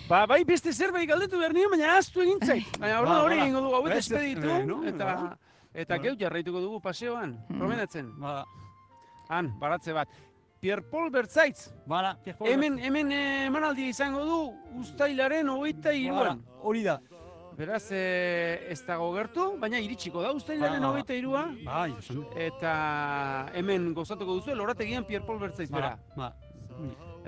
Ba, 0.09 0.25
bai, 0.27 0.43
beste 0.49 0.73
zerbait 0.73 1.07
galdetu 1.09 1.37
behar 1.39 1.53
nion, 1.53 1.69
baina 1.75 1.97
aztu 1.99 2.23
egin 2.25 2.39
zait. 2.41 2.69
Baina 2.81 3.03
Ba, 3.05 3.19
hori 3.27 3.37
egingo 3.43 3.61
dugu, 3.67 3.75
hauet 3.77 3.99
espeditu, 3.99 4.55
no? 4.67 4.79
eta, 4.89 5.05
Ba. 5.05 5.35
eta 5.75 5.97
Ba. 5.99 6.03
geu 6.07 6.15
jarraituko 6.17 6.63
dugu 6.65 6.81
paseoan, 6.81 7.35
Mm. 7.49 7.59
promenatzen. 7.59 8.09
Ba, 8.21 8.45
Han, 9.29 9.51
baratze 9.61 9.93
bat. 9.93 10.09
Pierre 10.59 10.81
Paul 10.91 11.11
Bertzaitz, 11.13 11.69
Pierre 12.25 12.39
Paul. 12.39 12.49
hemen, 12.49 12.79
hemen 12.81 13.13
eh, 13.13 13.45
emanaldia 13.47 13.89
izango 13.93 14.25
du, 14.25 14.39
ustailaren 14.81 15.49
hogeita 15.53 15.93
iruan. 15.93 16.41
Hori 16.63 16.83
da. 16.83 16.97
Beraz, 17.59 17.91
eh, 17.93 18.65
ez 18.73 18.81
dago 18.87 19.13
gertu, 19.15 19.59
baina 19.61 19.79
iritsiko 19.79 20.23
da 20.23 20.33
ustailaren 20.33 20.81
Ba. 20.81 20.89
hogeita 20.91 21.15
irua. 21.15 21.45
Bai. 21.67 21.93
Eta 22.37 23.51
hemen 23.55 23.93
gozatuko 23.95 24.39
duzu, 24.41 24.55
lorategian 24.57 25.05
Pierre 25.05 25.27
Paul 25.27 25.39
Bertzaitz, 25.45 25.71
bera. 25.71 25.99
Ba, 26.17 26.33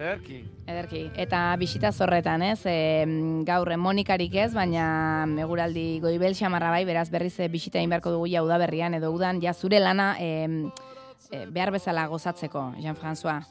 Ederki. 0.00 0.38
Ederki. 0.64 1.02
Eta 1.20 1.42
bisita 1.60 1.90
zorretan, 1.92 2.42
ez? 2.42 2.62
E, 2.64 3.04
gaur 3.44 3.68
Monikarik 3.76 4.34
ez, 4.40 4.48
baina 4.56 5.26
eguraldi 5.44 6.00
goibel 6.00 6.32
xamarra 6.38 6.70
bai, 6.72 6.86
beraz 6.88 7.10
berriz 7.12 7.34
e, 7.38 7.50
bisita 7.52 7.78
egin 7.78 7.92
beharko 7.92 8.14
dugu 8.16 8.30
ja 8.32 8.40
udaberrian 8.46 8.96
edo 8.96 9.12
udan 9.12 9.42
ja 9.44 9.52
zure 9.52 9.78
lana 9.80 10.14
e, 10.18 10.48
e, 11.28 11.44
behar 11.52 11.74
bezala 11.76 12.06
gozatzeko, 12.08 12.70
Jean-François. 12.80 13.44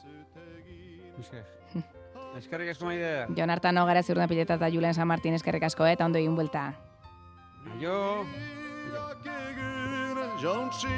esker. 1.19 1.45
Eskerrik 2.37 2.69
asko 2.73 2.85
maide. 2.85 3.09
Jon 3.37 3.49
Artano 3.49 3.85
gara 3.89 4.03
ziurna 4.03 4.27
pileta 4.29 4.55
eta 4.59 4.69
Julen 4.71 4.93
San 4.93 5.07
Martin 5.07 5.33
eskerrik 5.33 5.63
asko, 5.63 5.85
eh, 5.85 5.93
eta 5.97 6.05
ondo 6.05 6.19
egin 6.19 6.35
buelta. 6.35 6.73
Aio. 7.75 8.25
Jauntzi 10.39 10.93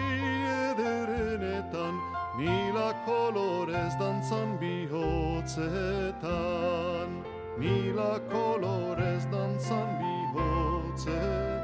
ederenetan, 0.69 1.97
Mila 2.37 2.93
kolorez 3.05 3.93
dantzan 3.99 4.57
bihotzetan. 4.59 5.51
Mila 7.59 8.19
kolorez 8.31 9.27
dantzan 9.31 9.99
bihotzetan. 9.99 11.61